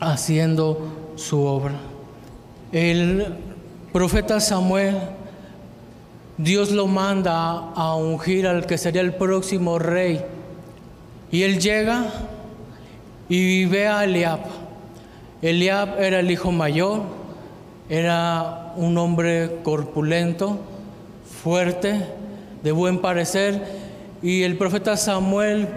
haciendo 0.00 1.12
su 1.16 1.42
obra. 1.42 1.74
El 2.72 3.26
profeta 3.92 4.40
Samuel, 4.40 4.96
Dios 6.36 6.72
lo 6.72 6.86
manda 6.86 7.70
a 7.74 7.94
ungir 7.94 8.46
al 8.46 8.66
que 8.66 8.78
sería 8.78 9.00
el 9.00 9.14
próximo 9.14 9.78
rey. 9.78 10.24
Y 11.30 11.42
él 11.42 11.60
llega 11.60 12.06
y 13.28 13.64
ve 13.66 13.88
a 13.88 14.04
Eliab. 14.04 14.40
Eliab 15.42 16.00
era 16.00 16.20
el 16.20 16.30
hijo 16.30 16.52
mayor, 16.52 17.02
era 17.88 18.72
un 18.76 18.96
hombre 18.98 19.58
corpulento, 19.62 20.58
fuerte, 21.42 22.00
de 22.62 22.72
buen 22.72 23.00
parecer, 23.00 23.62
y 24.22 24.42
el 24.42 24.56
profeta 24.56 24.96
Samuel 24.96 25.68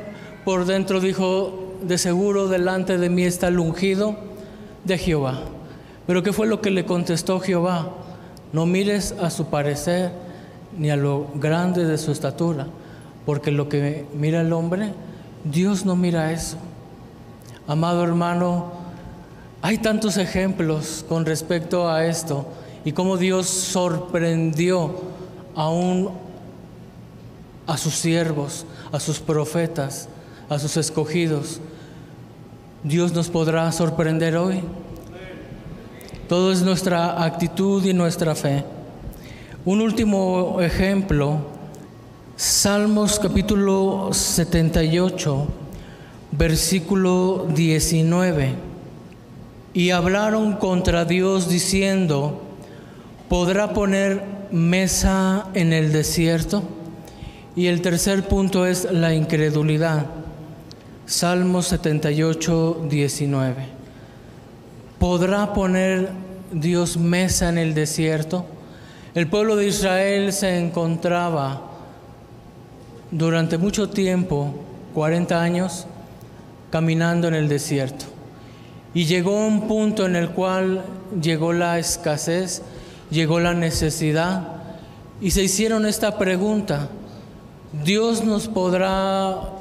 por 0.46 0.66
dentro 0.66 1.02
dijo, 1.02 1.76
de 1.82 1.98
seguro 1.98 2.48
delante 2.48 2.98
de 2.98 3.10
mí 3.10 3.24
está 3.24 3.50
el 3.50 3.60
ungido 3.60 4.16
de 4.86 4.98
Jehová. 4.98 5.42
Pero 6.08 6.24
¿qué 6.24 6.32
fue 6.32 6.48
lo 6.48 6.62
que 6.62 6.72
le 6.72 6.86
contestó 6.86 7.40
Jehová? 7.42 7.92
No 8.54 8.66
mires 8.66 9.14
a 9.22 9.30
su 9.30 9.48
parecer 9.48 10.12
ni 10.78 10.90
a 10.90 10.96
lo 10.96 11.28
grande 11.36 11.84
de 11.84 11.98
su 11.98 12.12
estatura, 12.12 12.68
porque 13.26 13.52
lo 13.52 13.68
que 13.68 14.06
mira 14.14 14.40
el 14.40 14.54
hombre, 14.54 14.94
Dios 15.44 15.86
no 15.86 15.98
mira 15.98 16.32
eso. 16.32 16.58
Amado 17.68 18.04
hermano, 18.04 18.72
hay 19.62 19.78
tantos 19.78 20.16
ejemplos 20.16 21.04
con 21.10 21.26
respecto 21.26 21.90
a 21.90 22.06
esto 22.06 22.48
y 22.86 22.94
cómo 22.94 23.18
Dios 23.18 23.48
sorprendió 23.48 25.02
aún 25.54 26.12
a 27.66 27.78
sus 27.78 27.96
siervos, 27.96 28.66
a 28.94 29.02
sus 29.02 29.20
profetas, 29.20 30.08
a 30.48 30.58
sus 30.58 30.78
escogidos. 30.78 31.60
Dios 32.84 33.12
nos 33.12 33.28
podrá 33.28 33.70
sorprender 33.74 34.38
hoy. 34.38 34.62
Todo 36.30 36.54
es 36.54 36.62
nuestra 36.62 37.22
actitud 37.22 37.84
y 37.84 37.94
nuestra 37.94 38.34
fe. 38.34 38.64
Un 39.66 39.82
último 39.82 40.62
ejemplo, 40.62 41.40
Salmos 42.38 43.20
capítulo 43.20 44.10
78, 44.14 45.48
versículo 46.38 47.48
19. 47.54 48.54
Y 49.74 49.92
hablaron 49.92 50.54
contra 50.54 51.06
Dios 51.06 51.50
diciendo, 51.50 52.42
¿podrá 53.30 53.74
poner 53.74 54.24
mesa 54.52 55.48
en 55.54 55.74
el 55.74 55.92
desierto? 55.92 56.64
Y 57.56 57.68
el 57.68 57.82
tercer 57.82 58.28
punto 58.28 58.66
es 58.66 58.92
la 58.92 59.14
incredulidad. 59.14 60.06
Salmos 61.06 61.68
78, 61.68 62.86
19. 62.90 63.56
¿Podrá 65.00 65.54
poner 65.54 66.10
Dios 66.52 66.98
mesa 66.98 67.50
en 67.50 67.58
el 67.58 67.74
desierto? 67.74 68.46
El 69.16 69.28
pueblo 69.28 69.56
de 69.56 69.68
Israel 69.68 70.34
se 70.34 70.60
encontraba 70.60 71.62
durante 73.10 73.58
mucho 73.58 73.90
tiempo, 73.90 74.54
40 74.94 75.42
años, 75.42 75.88
caminando 76.72 77.28
en 77.28 77.36
el 77.36 77.48
desierto. 77.48 78.06
Y 78.94 79.06
llegó 79.06 79.46
un 79.46 79.68
punto 79.68 80.06
en 80.06 80.16
el 80.16 80.30
cual 80.30 80.84
llegó 81.22 81.54
la 81.54 81.78
escasez, 81.80 82.62
llegó 83.10 83.40
la 83.40 83.54
necesidad, 83.54 84.54
y 85.22 85.32
se 85.32 85.44
hicieron 85.44 85.86
esta 85.86 86.18
pregunta, 86.18 86.90
¿Dios 87.84 88.24
nos 88.24 88.48
podrá 88.48 89.58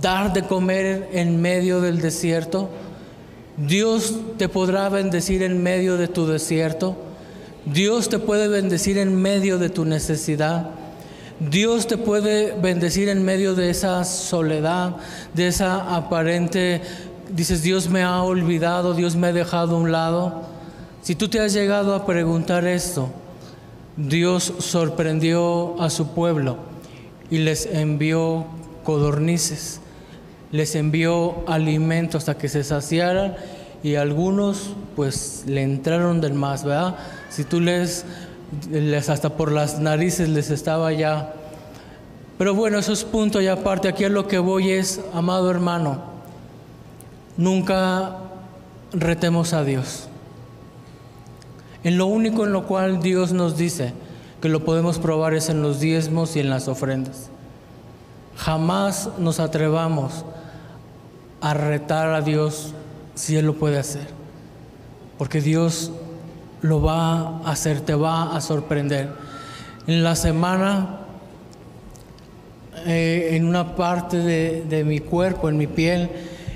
dar 0.00 0.32
de 0.32 0.42
comer 0.42 1.08
en 1.12 1.40
medio 1.40 1.80
del 1.80 2.00
desierto. 2.00 2.70
Dios 3.56 4.14
te 4.38 4.48
podrá 4.48 4.88
bendecir 4.88 5.42
en 5.42 5.62
medio 5.62 5.96
de 5.96 6.08
tu 6.08 6.26
desierto. 6.26 6.96
Dios 7.66 8.08
te 8.08 8.18
puede 8.18 8.48
bendecir 8.48 8.98
en 8.98 9.20
medio 9.20 9.58
de 9.58 9.68
tu 9.68 9.84
necesidad. 9.84 10.70
Dios 11.50 11.86
te 11.86 11.96
puede 11.96 12.54
bendecir 12.60 13.08
en 13.08 13.24
medio 13.24 13.54
de 13.54 13.70
esa 13.70 14.04
soledad, 14.04 14.96
de 15.34 15.48
esa 15.48 15.96
aparente, 15.96 16.82
dices, 17.30 17.62
Dios 17.62 17.88
me 17.88 18.02
ha 18.02 18.22
olvidado, 18.22 18.94
Dios 18.94 19.16
me 19.16 19.28
ha 19.28 19.32
dejado 19.32 19.76
a 19.76 19.78
un 19.80 19.90
lado. 19.90 20.42
Si 21.02 21.14
tú 21.14 21.28
te 21.28 21.40
has 21.40 21.52
llegado 21.52 21.94
a 21.94 22.06
preguntar 22.06 22.64
esto, 22.66 23.10
Dios 23.96 24.52
sorprendió 24.58 25.80
a 25.82 25.90
su 25.90 26.08
pueblo 26.08 26.58
y 27.30 27.38
les 27.38 27.66
envió 27.66 28.46
codornices, 28.84 29.80
les 30.52 30.74
envió 30.74 31.44
alimento 31.48 32.18
hasta 32.18 32.38
que 32.38 32.48
se 32.48 32.62
saciaran 32.62 33.34
y 33.82 33.96
algunos 33.96 34.74
pues 34.94 35.44
le 35.46 35.62
entraron 35.62 36.20
del 36.20 36.34
más, 36.34 36.64
¿verdad? 36.64 36.96
Si 37.30 37.44
tú 37.44 37.60
les, 37.60 38.04
les 38.70 39.08
hasta 39.08 39.36
por 39.36 39.50
las 39.50 39.78
narices 39.78 40.28
les 40.28 40.50
estaba 40.50 40.92
ya. 40.92 41.32
Pero 42.38 42.54
bueno, 42.54 42.78
eso 42.78 42.92
es 42.92 43.04
punto 43.04 43.40
y 43.40 43.48
aparte. 43.48 43.88
Aquí 43.88 44.06
lo 44.08 44.28
que 44.28 44.38
voy 44.38 44.70
es, 44.70 45.00
amado 45.14 45.50
hermano, 45.50 46.02
nunca 47.36 48.18
retemos 48.92 49.52
a 49.52 49.64
Dios. 49.64 50.08
En 51.84 51.98
lo 51.98 52.06
único 52.06 52.44
en 52.44 52.52
lo 52.52 52.66
cual 52.66 53.00
Dios 53.00 53.32
nos 53.32 53.56
dice 53.56 53.92
que 54.40 54.48
lo 54.48 54.64
podemos 54.64 54.98
probar 54.98 55.34
es 55.34 55.48
en 55.48 55.62
los 55.62 55.80
diezmos 55.80 56.36
y 56.36 56.40
en 56.40 56.50
las 56.50 56.68
ofrendas. 56.68 57.30
Jamás 58.36 59.08
nos 59.18 59.40
atrevamos 59.40 60.24
a 61.40 61.54
retar 61.54 62.14
a 62.14 62.22
Dios 62.22 62.72
si 63.14 63.36
Él 63.36 63.46
lo 63.46 63.54
puede 63.54 63.78
hacer. 63.78 64.06
Porque 65.18 65.40
Dios 65.40 65.92
lo 66.62 66.80
va 66.80 67.40
a 67.44 67.50
hacer, 67.50 67.80
te 67.80 67.94
va 67.94 68.34
a 68.34 68.40
sorprender. 68.40 69.10
En 69.86 70.02
la 70.04 70.14
semana, 70.14 71.00
eh, 72.86 73.30
en 73.32 73.44
una 73.46 73.74
parte 73.74 74.18
de, 74.18 74.84
mi 74.84 75.00
cuerpo, 75.00 75.48
en 75.48 75.56
mi 75.56 75.66
piel, 75.66 76.08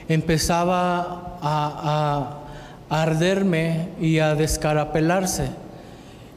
empezaba 0.08 1.38
a, 1.42 2.38
a 2.88 3.02
arderme 3.02 3.88
y 4.00 4.20
a 4.20 4.36
descarapelarse. 4.36 5.48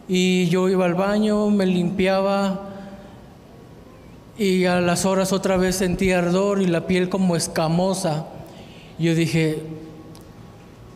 Y 0.07 0.49
yo 0.49 0.67
iba 0.67 0.85
al 0.85 0.95
baño, 0.95 1.47
me 1.51 1.67
limpiaba 1.67 2.61
y 4.35 4.65
a 4.65 4.81
las 4.81 5.05
horas 5.05 5.31
otra 5.31 5.57
vez 5.57 5.75
sentía 5.75 6.17
ardor 6.17 6.61
y 6.61 6.65
la 6.65 6.87
piel 6.87 7.09
como 7.09 7.35
escamosa. 7.35 8.25
Yo 8.97 9.13
dije, 9.13 9.61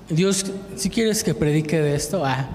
Dios, 0.10 0.46
si 0.76 0.90
quieres 0.90 1.24
que 1.24 1.36
predique 1.36 1.80
de 1.80 1.96
esto, 1.96 2.26
ah. 2.26 2.50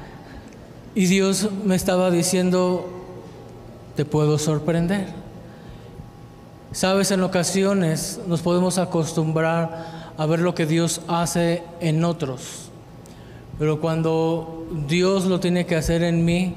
Y 0.99 1.07
Dios 1.07 1.49
me 1.65 1.77
estaba 1.77 2.11
diciendo, 2.11 2.91
te 3.95 4.05
puedo 4.05 4.37
sorprender. 4.37 5.07
Sabes, 6.73 7.13
en 7.13 7.23
ocasiones 7.23 8.19
nos 8.27 8.41
podemos 8.41 8.79
acostumbrar 8.79 10.11
a 10.17 10.27
ver 10.27 10.41
lo 10.41 10.57
que 10.57 10.67
Dios 10.67 11.01
hace 11.07 11.63
en 11.79 12.03
otros, 12.03 12.71
pero 13.61 13.81
cuando 13.81 14.67
Dios 14.89 15.27
lo 15.27 15.39
tiene 15.39 15.67
que 15.67 15.77
hacer 15.77 16.03
en 16.03 16.25
mí, 16.25 16.55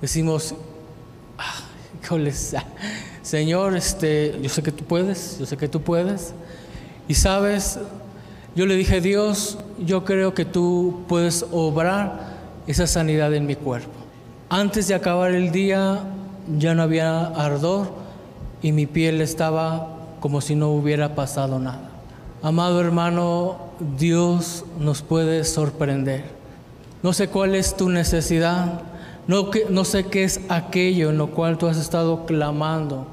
decimos, 0.00 0.54
ah, 1.36 1.56
Señor, 3.22 3.76
este, 3.76 4.38
yo 4.40 4.48
sé 4.50 4.62
que 4.62 4.70
tú 4.70 4.84
puedes, 4.84 5.36
yo 5.40 5.46
sé 5.46 5.56
que 5.56 5.66
tú 5.66 5.82
puedes. 5.82 6.32
Y 7.08 7.14
sabes, 7.14 7.80
yo 8.54 8.66
le 8.66 8.76
dije, 8.76 9.00
Dios, 9.00 9.58
yo 9.84 10.04
creo 10.04 10.32
que 10.32 10.44
tú 10.44 11.02
puedes 11.08 11.44
obrar 11.50 12.29
esa 12.66 12.86
sanidad 12.86 13.34
en 13.34 13.46
mi 13.46 13.56
cuerpo. 13.56 13.90
Antes 14.48 14.88
de 14.88 14.94
acabar 14.94 15.32
el 15.32 15.52
día 15.52 16.00
ya 16.58 16.74
no 16.74 16.82
había 16.82 17.26
ardor 17.26 17.88
y 18.62 18.72
mi 18.72 18.86
piel 18.86 19.20
estaba 19.20 19.96
como 20.20 20.40
si 20.40 20.54
no 20.54 20.70
hubiera 20.70 21.14
pasado 21.14 21.58
nada. 21.58 21.90
Amado 22.42 22.80
hermano, 22.80 23.58
Dios 23.98 24.64
nos 24.78 25.02
puede 25.02 25.44
sorprender. 25.44 26.24
No 27.02 27.12
sé 27.12 27.28
cuál 27.28 27.54
es 27.54 27.76
tu 27.76 27.88
necesidad, 27.88 28.82
no, 29.26 29.84
sé 29.84 30.06
qué 30.06 30.24
es 30.24 30.40
aquello 30.48 31.10
en 31.10 31.18
lo 31.18 31.28
cual 31.28 31.56
tú 31.56 31.66
has 31.66 31.78
estado 31.78 32.26
clamando. 32.26 33.06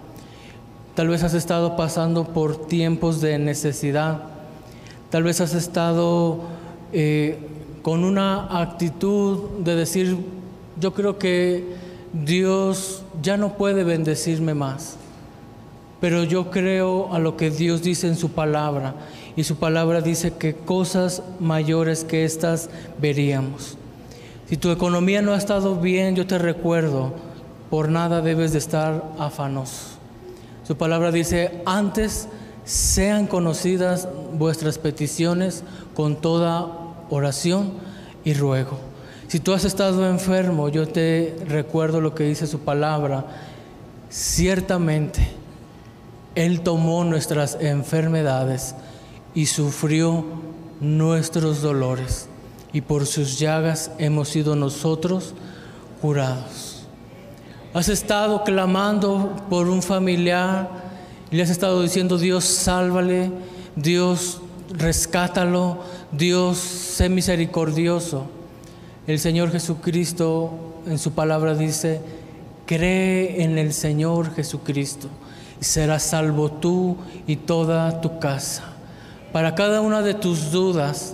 Tal 0.95 1.09
vez 1.09 1.23
has 1.23 1.33
estado 1.33 1.75
pasando 1.75 2.25
por 2.25 2.67
tiempos 2.67 3.21
de 3.21 3.37
necesidad 3.37 4.37
Tal 5.09 5.23
vez 5.23 5.39
has 5.39 5.53
estado 5.53 6.39
eh, 6.91 7.39
con 7.87 8.03
una 8.03 8.59
actitud 8.59 9.59
de 9.59 9.73
decir, 9.75 10.17
yo 10.77 10.93
creo 10.93 11.17
que 11.17 11.63
Dios 12.11 13.03
ya 13.23 13.37
no 13.37 13.53
puede 13.53 13.85
bendecirme 13.85 14.53
más, 14.53 14.97
pero 16.01 16.25
yo 16.25 16.51
creo 16.51 17.13
a 17.13 17.19
lo 17.19 17.37
que 17.37 17.49
Dios 17.49 17.81
dice 17.83 18.09
en 18.09 18.17
su 18.17 18.31
palabra 18.31 18.93
y 19.37 19.45
su 19.45 19.55
palabra 19.55 20.01
dice 20.01 20.33
que 20.33 20.53
cosas 20.53 21.23
mayores 21.39 22.03
que 22.03 22.25
estas 22.25 22.69
veríamos. 22.99 23.77
Si 24.49 24.57
tu 24.57 24.69
economía 24.69 25.21
no 25.21 25.31
ha 25.31 25.37
estado 25.37 25.77
bien, 25.77 26.13
yo 26.13 26.27
te 26.27 26.37
recuerdo, 26.37 27.13
por 27.69 27.87
nada 27.87 28.19
debes 28.19 28.51
de 28.51 28.57
estar 28.57 29.01
afanoso. 29.17 29.97
Su 30.67 30.75
palabra 30.75 31.13
dice, 31.13 31.61
antes 31.65 32.27
sean 32.65 33.27
conocidas 33.27 34.09
vuestras 34.33 34.77
peticiones 34.77 35.63
con 35.95 36.17
toda 36.17 36.76
oración 37.09 37.73
y 38.23 38.33
ruego. 38.33 38.77
Si 39.27 39.39
tú 39.39 39.53
has 39.53 39.65
estado 39.65 40.09
enfermo, 40.09 40.69
yo 40.69 40.87
te 40.87 41.35
recuerdo 41.47 41.99
lo 41.99 42.15
que 42.15 42.23
dice 42.23 42.47
su 42.47 42.59
palabra. 42.59 43.25
Ciertamente, 44.09 45.27
Él 46.35 46.61
tomó 46.61 47.03
nuestras 47.03 47.57
enfermedades 47.59 48.73
y 49.35 49.47
sufrió 49.47 50.25
nuestros 50.79 51.61
dolores, 51.61 52.29
y 52.71 52.81
por 52.81 53.05
sus 53.05 53.37
llagas 53.37 53.91
hemos 53.97 54.29
sido 54.29 54.55
nosotros 54.55 55.33
curados. 56.01 56.87
Has 57.73 57.89
estado 57.89 58.43
clamando 58.43 59.35
por 59.49 59.67
un 59.67 59.81
familiar, 59.81 60.69
y 61.29 61.35
le 61.35 61.43
has 61.43 61.49
estado 61.49 61.81
diciendo, 61.81 62.17
Dios, 62.17 62.45
sálvale, 62.45 63.29
Dios, 63.75 64.39
rescátalo, 64.71 65.79
Dios, 66.11 66.57
sé 66.57 67.09
misericordioso. 67.09 68.27
El 69.07 69.19
Señor 69.19 69.51
Jesucristo 69.51 70.51
en 70.85 70.99
su 70.99 71.11
palabra 71.11 71.53
dice, 71.53 71.99
cree 72.65 73.43
en 73.43 73.57
el 73.57 73.73
Señor 73.73 74.33
Jesucristo 74.33 75.09
y 75.59 75.65
serás 75.65 76.03
salvo 76.03 76.49
tú 76.49 76.95
y 77.27 77.35
toda 77.35 77.99
tu 77.99 78.19
casa. 78.19 78.63
Para 79.33 79.53
cada 79.53 79.81
una 79.81 80.01
de 80.01 80.13
tus 80.13 80.51
dudas, 80.51 81.13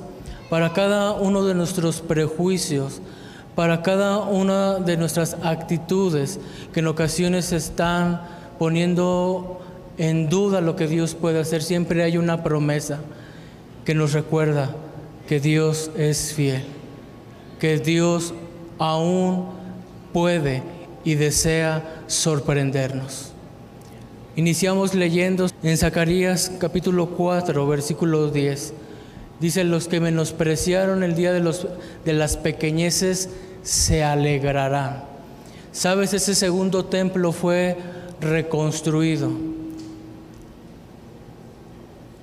para 0.52 0.74
cada 0.74 1.14
uno 1.14 1.44
de 1.44 1.56
nuestros 1.56 2.02
prejuicios, 2.02 3.02
para 3.56 3.82
cada 3.82 4.20
una 4.20 4.76
de 4.76 4.98
nuestras 4.98 5.38
actitudes 5.42 6.40
que 6.72 6.82
en 6.82 6.88
ocasiones 6.88 7.52
están 7.52 8.22
poniendo 8.60 9.60
en 9.98 10.30
duda 10.30 10.62
lo 10.62 10.76
que 10.76 10.88
Dios 10.88 11.16
puede 11.16 11.40
hacer, 11.40 11.64
siempre 11.64 12.04
hay 12.04 12.18
una 12.18 12.44
promesa 12.44 13.00
que 13.86 13.94
nos 13.94 14.14
recuerda 14.14 14.74
que 15.28 15.40
Dios 15.40 15.92
es 15.98 16.34
fiel, 16.34 16.64
que 17.60 17.78
Dios 17.78 18.34
aún 18.78 19.46
puede 20.12 20.64
y 21.04 21.16
desea 21.16 22.04
sorprendernos. 22.08 23.32
Iniciamos 24.36 24.94
leyendo 24.94 25.48
en 25.62 25.78
Zacarías 25.78 26.52
capítulo 26.60 27.10
4, 27.10 27.68
versículo 27.68 28.30
10. 28.30 28.74
Dice, 29.40 29.64
los 29.64 29.88
que 29.88 30.00
menospreciaron 30.00 31.04
el 31.04 31.16
día 31.16 31.34
de, 31.34 31.40
los, 31.40 31.68
de 32.06 32.14
las 32.14 32.38
pequeñeces 32.38 33.30
se 33.62 34.04
alegrarán. 34.04 35.04
Sabes, 35.72 36.14
ese 36.14 36.36
segundo 36.36 36.86
templo 36.86 37.32
fue 37.32 37.78
reconstruido 38.22 39.32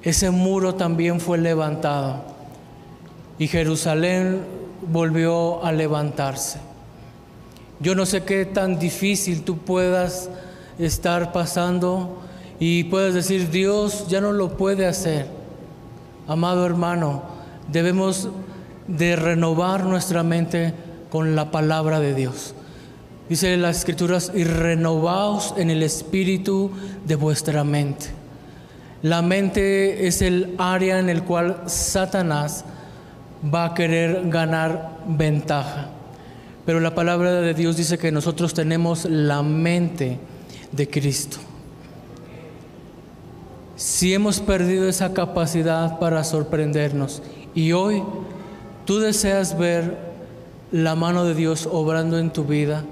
ese 0.03 0.31
muro 0.31 0.75
también 0.75 1.20
fue 1.20 1.39
levantado 1.39 2.22
y 3.41 3.49
Jerusalén 3.49 4.43
volvió 4.93 5.64
a 5.64 5.72
levantarse. 5.72 6.59
Yo 7.80 7.95
no 7.95 8.05
sé 8.05 8.22
qué 8.22 8.45
tan 8.45 8.78
difícil 8.78 9.45
tú 9.45 9.57
puedas 9.57 10.28
estar 10.78 11.32
pasando 11.32 12.20
y 12.59 12.84
puedes 12.84 13.14
decir, 13.14 13.51
Dios 13.51 14.07
ya 14.09 14.20
no 14.20 14.32
lo 14.32 14.59
puede 14.59 14.86
hacer. 14.86 15.26
Amado 16.28 16.66
hermano, 16.66 17.22
debemos 17.72 18.28
de 18.86 19.16
renovar 19.16 19.84
nuestra 19.84 20.22
mente 20.22 20.74
con 21.09 21.34
la 21.34 21.51
palabra 21.51 21.99
de 21.99 22.14
Dios. 22.14 22.55
Dice 23.30 23.57
las 23.57 23.78
escrituras, 23.78 24.32
y 24.34 24.45
renovaos 24.45 25.55
en 25.57 25.70
el 25.70 25.82
espíritu 25.82 26.72
de 27.07 27.14
vuestra 27.14 27.64
mente. 27.64 28.09
La 29.01 29.22
mente 29.22 30.07
es 30.07 30.20
el 30.20 30.55
área 30.59 30.99
en 30.99 31.09
el 31.09 31.22
cual 31.22 31.62
Satanás 31.64 32.66
va 33.43 33.66
a 33.66 33.74
querer 33.74 34.28
ganar 34.28 34.99
ventaja. 35.07 35.88
Pero 36.66 36.80
la 36.80 36.95
palabra 36.95 37.32
de 37.32 37.55
Dios 37.55 37.76
dice 37.76 37.99
que 37.99 38.12
nosotros 38.12 38.55
tenemos 38.55 39.05
la 39.05 39.43
mente 39.43 40.18
de 40.72 40.88
Cristo. 40.88 41.38
Si 43.76 44.12
hemos 44.12 44.41
perdido 44.41 44.88
esa 44.88 45.14
capacidad 45.14 45.99
para 45.99 46.22
sorprendernos 46.22 47.22
y 47.55 47.72
hoy 47.72 48.03
tú 48.84 48.99
deseas 48.99 49.57
ver 49.57 49.97
la 50.70 50.95
mano 50.95 51.24
de 51.24 51.34
Dios 51.34 51.66
obrando 51.70 52.18
en 52.18 52.30
tu 52.30 52.45
vida, 52.45 52.84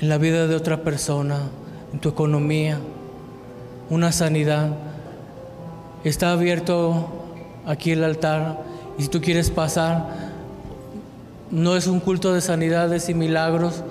en 0.00 0.08
la 0.08 0.16
vida 0.16 0.46
de 0.46 0.56
otra 0.56 0.82
persona, 0.82 1.40
en 1.92 2.00
tu 2.00 2.08
economía, 2.08 2.78
una 3.90 4.12
sanidad, 4.12 4.70
está 6.04 6.32
abierto 6.32 7.08
aquí 7.66 7.92
el 7.92 8.04
altar 8.04 8.67
y 8.98 9.02
si 9.02 9.08
tú 9.08 9.20
quieres 9.20 9.50
pasar, 9.50 10.08
no 11.50 11.76
es 11.76 11.86
un 11.86 12.00
culto 12.00 12.34
de 12.34 12.40
sanidades 12.40 13.08
y 13.08 13.14
milagros, 13.14 13.82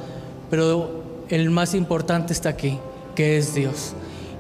pero 0.49 1.03
el 1.30 1.49
más 1.49 1.74
importante 1.74 2.34
está 2.34 2.49
aquí, 2.49 2.78
que 3.16 3.38
es 3.38 3.55
Dios. 3.55 3.93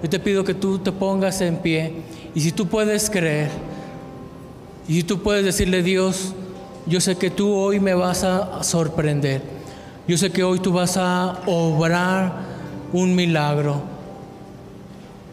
Yo 0.03 0.09
te 0.09 0.19
pido 0.19 0.43
que 0.43 0.53
tú 0.53 0.77
te 0.79 0.91
pongas 0.91 1.41
en 1.41 1.57
pie 1.57 1.93
y 2.35 2.41
si 2.41 2.51
tú 2.51 2.67
puedes 2.67 3.09
creer, 3.09 3.49
y 4.87 4.93
si 4.93 5.03
tú 5.03 5.21
puedes 5.21 5.43
decirle, 5.43 5.83
Dios, 5.83 6.33
yo 6.85 7.01
sé 7.01 7.17
que 7.17 7.29
tú 7.29 7.53
hoy 7.53 7.79
me 7.79 7.93
vas 7.93 8.23
a 8.23 8.63
sorprender. 8.63 9.41
Yo 10.07 10.17
sé 10.17 10.31
que 10.31 10.43
hoy 10.43 10.59
tú 10.59 10.71
vas 10.71 10.95
a 10.95 11.39
obrar 11.45 12.31
un 12.93 13.13
milagro. 13.15 13.81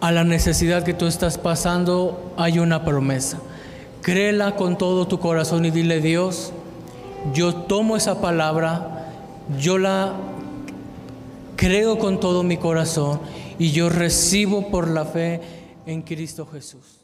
A 0.01 0.11
la 0.11 0.25
necesidad 0.25 0.83
que 0.83 0.95
tú 0.95 1.07
estás 1.07 1.39
pasando 1.39 2.35
hay 2.37 2.59
una 2.59 2.85
promesa. 2.85 3.39
Créela 4.05 4.55
con 4.55 4.77
todo 4.77 5.09
tu 5.09 5.19
corazón 5.19 5.65
y 5.65 5.71
dile, 5.71 5.99
Dios, 5.99 6.53
yo 7.33 7.55
tomo 7.55 7.97
esa 7.97 8.21
palabra, 8.21 9.11
yo 9.59 9.79
la 9.79 10.13
creo 11.57 11.99
con 11.99 12.21
todo 12.21 12.43
mi 12.43 12.59
corazón 12.59 13.19
y 13.59 13.73
yo 13.73 13.89
recibo 13.89 14.71
por 14.71 14.89
la 14.89 15.07
fe 15.07 15.41
en 15.87 16.03
Cristo 16.03 16.47
Jesús. 16.53 17.01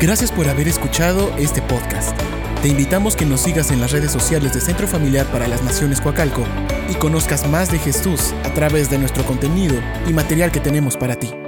Gracias 0.00 0.30
por 0.30 0.48
haber 0.48 0.68
escuchado 0.68 1.28
este 1.36 1.62
podcast. 1.62 2.16
Te 2.62 2.68
invitamos 2.68 3.16
que 3.16 3.26
nos 3.26 3.40
sigas 3.40 3.72
en 3.72 3.80
las 3.80 3.90
redes 3.90 4.12
sociales 4.12 4.54
de 4.54 4.60
Centro 4.60 4.86
Familiar 4.86 5.26
para 5.26 5.48
las 5.48 5.64
Naciones 5.64 6.00
Coacalco 6.00 6.44
y 6.88 6.94
conozcas 6.94 7.48
más 7.48 7.72
de 7.72 7.80
Jesús 7.80 8.32
a 8.44 8.54
través 8.54 8.88
de 8.88 8.98
nuestro 8.98 9.24
contenido 9.24 9.74
y 10.08 10.12
material 10.12 10.52
que 10.52 10.60
tenemos 10.60 10.96
para 10.96 11.16
ti. 11.16 11.43